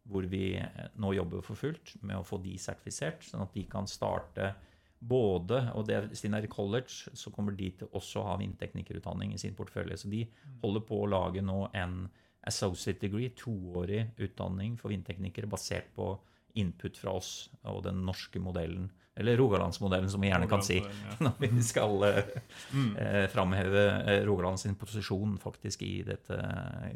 hvor 0.08 0.24
vi 0.28 0.56
nå 1.00 1.12
jobber 1.16 1.44
for 1.44 1.58
fullt 1.58 1.94
med 2.00 2.18
å 2.18 2.26
få 2.26 2.40
de 2.42 2.54
sertifisert, 2.60 3.26
sånn 3.28 3.44
at 3.44 3.54
de 3.54 3.64
kan 3.70 3.88
starte 3.90 4.54
både, 4.98 5.60
og 5.78 5.84
det 5.86 5.94
er 5.94 6.08
Stinner 6.16 6.46
College, 6.50 7.12
så 7.14 7.30
kommer 7.34 7.54
de 7.54 7.70
til 7.78 7.90
også 7.94 8.22
å 8.22 8.30
ha 8.32 8.38
vindteknikerutdanning 8.40 9.34
i 9.34 9.40
sin 9.40 9.54
portefølje. 9.58 9.98
Så 10.00 10.10
de 10.10 10.24
holder 10.62 10.84
på 10.88 11.02
å 11.02 11.10
lage 11.10 11.44
nå 11.44 11.68
en 11.78 12.00
associate 12.48 13.04
degree, 13.04 13.34
toårig 13.36 14.08
utdanning 14.24 14.78
for 14.80 14.90
vindteknikere 14.94 15.50
basert 15.50 15.92
på 15.94 16.10
input 16.54 16.98
fra 16.98 17.16
oss 17.18 17.50
og 17.68 17.82
den 17.86 18.02
norske 18.06 18.40
modellen, 18.42 18.90
eller 19.18 19.36
Rogalandsmodellen, 19.36 20.10
som 20.10 20.22
vi 20.22 20.30
gjerne 20.30 20.46
kan 20.50 20.62
si, 20.62 20.78
når 21.24 21.40
vi 21.42 21.62
skal 21.66 22.04
eh, 22.06 22.20
eh, 23.02 23.24
framheve 23.32 23.86
eh, 23.98 24.20
Rogaland 24.28 24.60
sin 24.62 24.76
posisjon 24.78 25.34
faktisk 25.42 25.82
i 25.82 26.04
dette 26.06 26.38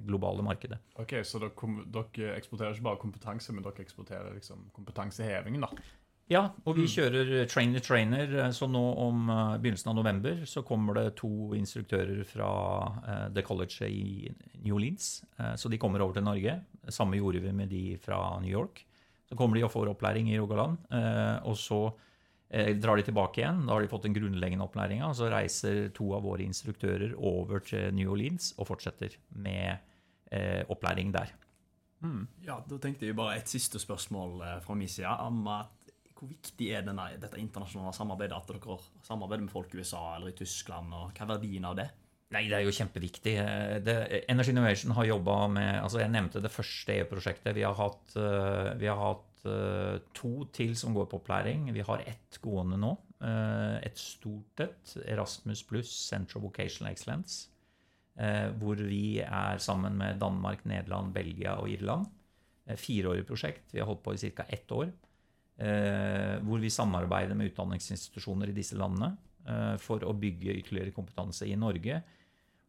globale 0.06 0.44
markedet. 0.46 0.78
Ok, 1.02 1.18
Så 1.26 1.42
dere, 1.42 1.74
dere 1.96 2.36
eksporterer 2.36 2.76
ikke 2.76 2.86
bare 2.92 3.02
kompetanse, 3.02 3.54
men 3.54 3.66
dere 3.66 3.82
eksporterer 3.82 4.30
liksom 4.38 4.70
kompetansehevingen, 4.76 5.66
da? 5.66 5.82
Ja, 6.30 6.46
og 6.64 6.78
vi 6.78 6.86
kjører 6.88 7.42
trainer-trainer, 7.50 8.30
så 8.56 8.64
nå 8.70 8.80
om 9.02 9.26
begynnelsen 9.60 9.90
av 9.90 9.98
november 9.98 10.44
så 10.48 10.62
kommer 10.64 10.96
det 10.96 11.16
to 11.18 11.50
instruktører 11.58 12.22
fra 12.24 12.52
The 13.34 13.42
College 13.44 13.90
i 13.90 14.30
New 14.62 14.76
Orleans. 14.78 15.24
Eh, 15.38 15.54
så 15.56 15.68
de 15.68 15.78
kommer 15.78 16.02
over 16.02 16.16
til 16.16 16.26
Norge. 16.26 16.56
Samme 16.88 17.18
gjorde 17.18 17.42
vi 17.42 17.52
med 17.52 17.68
de 17.72 17.82
fra 18.02 18.22
New 18.40 18.50
York. 18.50 18.84
Så 19.32 19.36
kommer 19.40 19.56
de 19.56 19.64
og 19.64 19.72
får 19.72 19.88
opplæring 19.94 20.28
i 20.28 20.38
Rogaland. 20.38 20.76
eh, 20.92 21.38
Og 21.48 21.56
så 21.56 21.78
eh, 22.52 22.74
drar 22.76 23.00
de 23.00 23.06
tilbake 23.06 23.40
igjen. 23.40 23.62
Da 23.64 23.72
har 23.72 23.80
de 23.80 23.88
fått 23.88 24.04
den 24.04 24.12
grunnleggende 24.12 24.66
opplæringa. 24.66 25.08
Og 25.08 25.16
så 25.16 25.30
reiser 25.32 25.88
to 25.96 26.10
av 26.12 26.26
våre 26.26 26.44
instruktører 26.44 27.14
over 27.16 27.64
til 27.64 27.94
New 27.96 28.12
Orleans 28.12 28.52
og 28.58 28.68
fortsetter 28.68 29.16
med 29.32 29.78
eh, 30.30 30.60
opplæring 30.68 31.14
der. 31.16 31.32
Ja, 32.42 32.58
Da 32.66 32.76
tenkte 32.82 33.06
jeg 33.06 33.16
bare 33.16 33.38
et 33.38 33.48
siste 33.48 33.78
spørsmål 33.78 34.42
fra 34.64 34.74
min 34.74 34.88
side. 34.90 35.06
om 35.22 35.46
at 35.48 35.70
Hvor 36.18 36.28
viktig 36.28 36.68
er 36.74 36.82
denne, 36.82 37.08
dette 37.18 37.38
internasjonale 37.38 37.94
samarbeidet? 37.94 38.36
At 38.36 38.48
dere 38.52 38.78
samarbeider 39.02 39.42
med 39.46 39.50
folk 39.54 39.72
i 39.74 39.78
USA 39.78 40.16
eller 40.16 40.28
i 40.28 40.36
Tyskland? 40.36 40.92
og 40.92 41.12
Hva 41.14 41.22
er 41.24 41.38
verdien 41.38 41.64
av 41.64 41.76
det? 41.76 41.88
Nei, 42.32 42.46
det 42.48 42.56
er 42.56 42.64
jo 42.64 42.72
kjempeviktig. 42.72 43.34
Eh, 43.40 43.76
Det, 43.84 44.24
Energy 44.30 44.52
Innovation 44.54 44.94
har 44.96 45.04
jobba 45.04 45.36
med 45.48 45.82
altså 45.82 46.00
Jeg 46.00 46.12
nevnte 46.14 46.40
det 46.40 46.52
første 46.52 46.94
EU-prosjektet. 46.96 47.54
Vi 47.54 47.62
har 47.66 47.76
hatt, 47.76 48.16
eh, 48.16 48.72
vi 48.80 48.88
har 48.88 48.96
hatt 48.96 49.44
eh, 49.44 49.98
to 50.14 50.46
til 50.52 50.74
som 50.76 50.94
går 50.94 51.10
på 51.10 51.20
opplæring. 51.20 51.72
Vi 51.72 51.84
har 51.84 52.04
ett 52.06 52.38
gående 52.40 52.78
nå. 52.78 52.96
Et 53.22 53.96
stort 53.96 54.60
et. 54.60 54.96
Erasmus 55.06 55.62
pluss 55.62 55.90
Central 56.08 56.42
Vocational 56.42 56.90
Excellence. 56.90 57.48
Hvor 58.58 58.74
vi 58.74 59.20
er 59.20 59.58
sammen 59.58 59.94
med 59.96 60.18
Danmark, 60.18 60.64
Nederland, 60.66 61.12
Belgia 61.14 61.54
og 61.54 61.70
Irland. 61.70 62.06
Fireårig 62.66 63.24
prosjekt. 63.24 63.70
Vi 63.70 63.78
har 63.78 63.86
holdt 63.86 64.02
på 64.02 64.14
i 64.14 64.30
ca. 64.30 64.44
ett 64.48 64.72
år. 64.72 64.90
Hvor 66.42 66.58
vi 66.58 66.68
samarbeider 66.68 67.34
med 67.34 67.52
utdanningsinstitusjoner 67.52 68.48
i 68.48 68.58
disse 68.58 68.74
landene 68.74 69.14
for 69.78 70.02
å 70.02 70.12
bygge 70.12 70.58
ytterligere 70.58 70.90
kompetanse 70.90 71.46
i 71.46 71.54
Norge 71.54 72.02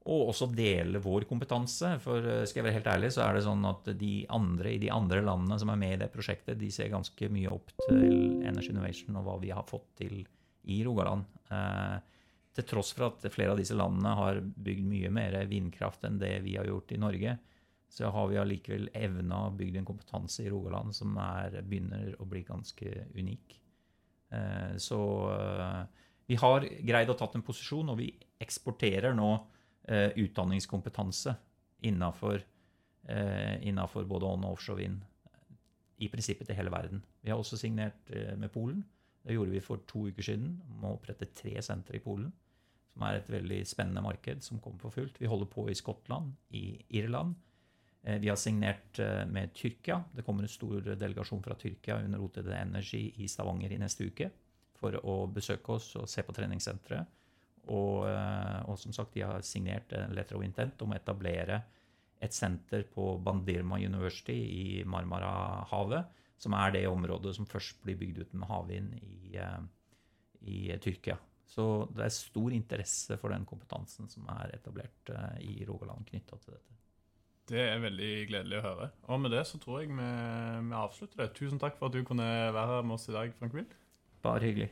og 0.04 0.34
også 0.34 0.50
dele 0.52 1.00
vår 1.04 1.24
kompetanse. 1.30 1.94
For 2.04 2.26
eh, 2.28 2.44
skal 2.50 2.62
jeg 2.62 2.68
være 2.68 2.78
helt 2.80 2.92
ærlig, 2.92 3.12
så 3.16 3.24
er 3.26 3.38
det 3.38 3.46
sånn 3.46 3.64
at 3.70 3.88
de 4.00 4.14
andre 4.36 4.74
i 4.76 4.82
de 4.82 4.92
andre 4.92 5.22
landene 5.24 5.60
som 5.62 5.72
er 5.72 5.80
med 5.80 5.96
i 5.96 6.02
det 6.04 6.12
prosjektet, 6.14 6.60
de 6.60 6.72
ser 6.74 6.92
ganske 6.92 7.30
mye 7.32 7.52
opp 7.54 7.72
til 7.86 8.44
Energy 8.44 8.74
Innovation 8.74 9.20
og 9.20 9.28
hva 9.28 9.38
vi 9.44 9.54
har 9.56 9.68
fått 9.70 9.88
til 10.02 10.20
i 10.72 10.82
Rogaland. 10.86 11.24
Eh, 11.52 11.96
til 12.54 12.68
tross 12.70 12.92
for 12.94 13.08
at 13.08 13.26
flere 13.34 13.56
av 13.56 13.62
disse 13.62 13.78
landene 13.78 14.12
har 14.20 14.44
bygd 14.44 14.86
mye 14.86 15.10
mer 15.14 15.40
vindkraft 15.50 16.04
enn 16.06 16.20
det 16.22 16.36
vi 16.46 16.58
har 16.60 16.68
gjort 16.70 16.94
i 16.94 17.02
Norge, 17.02 17.40
så 17.94 18.10
har 18.10 18.30
vi 18.30 18.40
allikevel 18.42 18.88
evna 18.98 19.48
å 19.48 19.56
bygge 19.56 19.82
en 19.82 19.88
kompetanse 19.88 20.44
i 20.44 20.52
Rogaland 20.52 20.96
som 20.98 21.16
er, 21.22 21.60
begynner 21.62 22.16
å 22.22 22.28
bli 22.30 22.42
ganske 22.46 23.08
unik. 23.14 23.58
Eh, 24.34 24.76
så 24.82 25.00
eh, 25.34 25.82
vi 26.30 26.38
har 26.42 26.66
greid 26.66 27.12
å 27.12 27.18
tatt 27.18 27.38
en 27.38 27.46
posisjon, 27.46 27.92
og 27.94 28.00
vi 28.00 28.12
eksporterer 28.42 29.14
nå 29.18 29.32
utdanningskompetanse 29.90 31.36
innafor 31.84 32.42
eh, 33.08 34.06
både 34.08 34.26
on- 34.26 34.44
og 34.46 34.52
offshore 34.52 34.78
vind. 34.78 35.02
I 35.98 36.10
prinsippet 36.10 36.48
til 36.48 36.56
hele 36.56 36.72
verden. 36.72 37.04
Vi 37.22 37.30
har 37.30 37.38
også 37.38 37.58
signert 37.58 38.10
eh, 38.10 38.36
med 38.38 38.52
Polen. 38.52 38.84
Det 39.24 39.34
gjorde 39.34 39.52
vi 39.52 39.60
for 39.60 39.78
to 39.88 40.08
uker 40.08 40.24
siden. 40.24 40.62
Om 40.70 40.84
å 40.84 40.96
opprette 40.98 41.30
tre 41.36 41.56
sentre 41.62 41.98
i 41.98 42.04
Polen. 42.04 42.32
Som 42.94 43.06
er 43.08 43.20
et 43.20 43.30
veldig 43.30 43.62
spennende 43.66 44.04
marked 44.04 44.44
som 44.44 44.60
kommer 44.60 44.80
for 44.80 44.94
fullt. 44.94 45.20
Vi 45.22 45.30
holder 45.30 45.50
på 45.50 45.70
i 45.70 45.76
Skottland, 45.78 46.34
i 46.50 46.82
Irland. 46.90 47.36
Eh, 48.04 48.20
Vi 48.20 48.30
har 48.30 48.36
signert 48.36 49.00
eh, 49.00 49.26
med 49.26 49.54
Tyrkia. 49.54 50.04
Det 50.16 50.26
kommer 50.26 50.44
en 50.44 50.50
stor 50.50 50.82
delegasjon 50.82 51.44
fra 51.44 51.56
Tyrkia 51.56 52.02
under 52.04 52.20
OTD 52.20 52.52
Energy 52.54 53.12
i 53.16 53.28
Stavanger 53.28 53.72
i 53.72 53.82
neste 53.82 54.08
uke 54.10 54.32
for 54.76 54.98
å 55.06 55.28
besøke 55.32 55.78
oss 55.78 55.94
og 55.96 56.10
se 56.10 56.24
på 56.24 56.34
treningssenteret. 56.36 57.08
Og, 57.72 58.08
eh, 58.10 58.60
og 58.68 58.80
som 58.80 58.96
sagt, 58.96 59.14
de 59.16 59.24
har 59.24 59.46
signert 59.48 59.94
en 59.96 60.16
letter 60.16 60.36
of 60.36 60.44
intent 60.44 60.82
om 60.84 60.92
å 60.92 60.98
etablere 60.98 61.62
et 62.24 62.36
senter 62.36 62.86
på 62.92 63.18
Bandirma 63.24 63.80
University 63.80 64.36
i 64.36 64.66
Marmarahavet, 64.88 66.20
som 66.40 66.56
er 66.58 66.76
det 66.76 66.88
området 66.88 67.36
som 67.38 67.48
først 67.48 67.80
blir 67.84 68.00
bygd 68.00 68.24
ut 68.24 68.34
med 68.34 68.50
havvind 68.50 68.98
i, 69.00 69.38
eh, 69.40 69.62
i 70.42 70.60
Tyrkia. 70.84 71.18
Så 71.48 71.88
det 71.94 72.06
er 72.06 72.16
stor 72.16 72.54
interesse 72.56 73.18
for 73.22 73.34
den 73.34 73.46
kompetansen 73.46 74.10
som 74.12 74.28
er 74.34 74.56
etablert 74.56 75.12
eh, 75.14 75.42
i 75.44 75.66
Rogaland 75.68 76.08
knytta 76.10 76.40
til 76.40 76.56
dette. 76.56 76.80
Det 77.52 77.60
er 77.60 77.82
veldig 77.84 78.12
gledelig 78.30 78.60
å 78.62 78.64
høre. 78.64 78.92
Og 79.12 79.20
med 79.20 79.34
det 79.36 79.44
så 79.48 79.60
tror 79.60 79.82
jeg 79.82 79.92
vi, 79.92 80.12
vi 80.70 80.78
avslutter 80.80 81.20
det. 81.20 81.34
Tusen 81.36 81.60
takk 81.60 81.76
for 81.80 81.92
at 81.92 81.96
du 81.96 82.06
kunne 82.08 82.28
være 82.56 82.70
her 82.78 82.88
med 82.88 82.96
oss 82.96 83.10
i 83.12 83.16
dag, 83.16 83.36
Frank 83.40 83.56
Will. 83.58 83.68
Bare 84.24 84.48
hyggelig. 84.48 84.72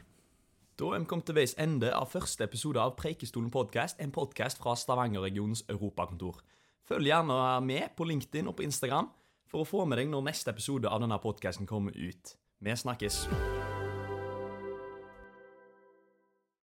Da 0.79 0.91
er 0.95 0.99
vi 0.99 1.05
kommet 1.05 1.27
til 1.27 1.35
veis 1.35 1.53
ende 1.59 1.91
av 1.93 2.09
første 2.13 2.45
episode 2.47 2.79
av 2.81 2.95
Preikestolen 2.99 3.51
podcast, 3.51 3.99
en 3.99 4.13
podkast 4.15 4.61
fra 4.61 4.75
Stavanger-regionens 4.79 5.65
europakontor. 5.69 6.39
Følg 6.87 7.11
gjerne 7.11 7.39
med 7.65 7.95
på 7.97 8.07
LinkedIn 8.07 8.49
og 8.49 8.57
på 8.57 8.65
Instagram 8.65 9.11
for 9.51 9.63
å 9.63 9.67
få 9.67 9.85
med 9.85 10.01
deg 10.01 10.11
når 10.11 10.29
neste 10.31 10.53
episode 10.55 10.89
av 10.89 11.03
denne 11.03 11.19
podkasten 11.21 11.69
kommer 11.69 11.95
ut. 11.97 12.37
Vi 12.61 12.77
snakkes! 12.85 13.25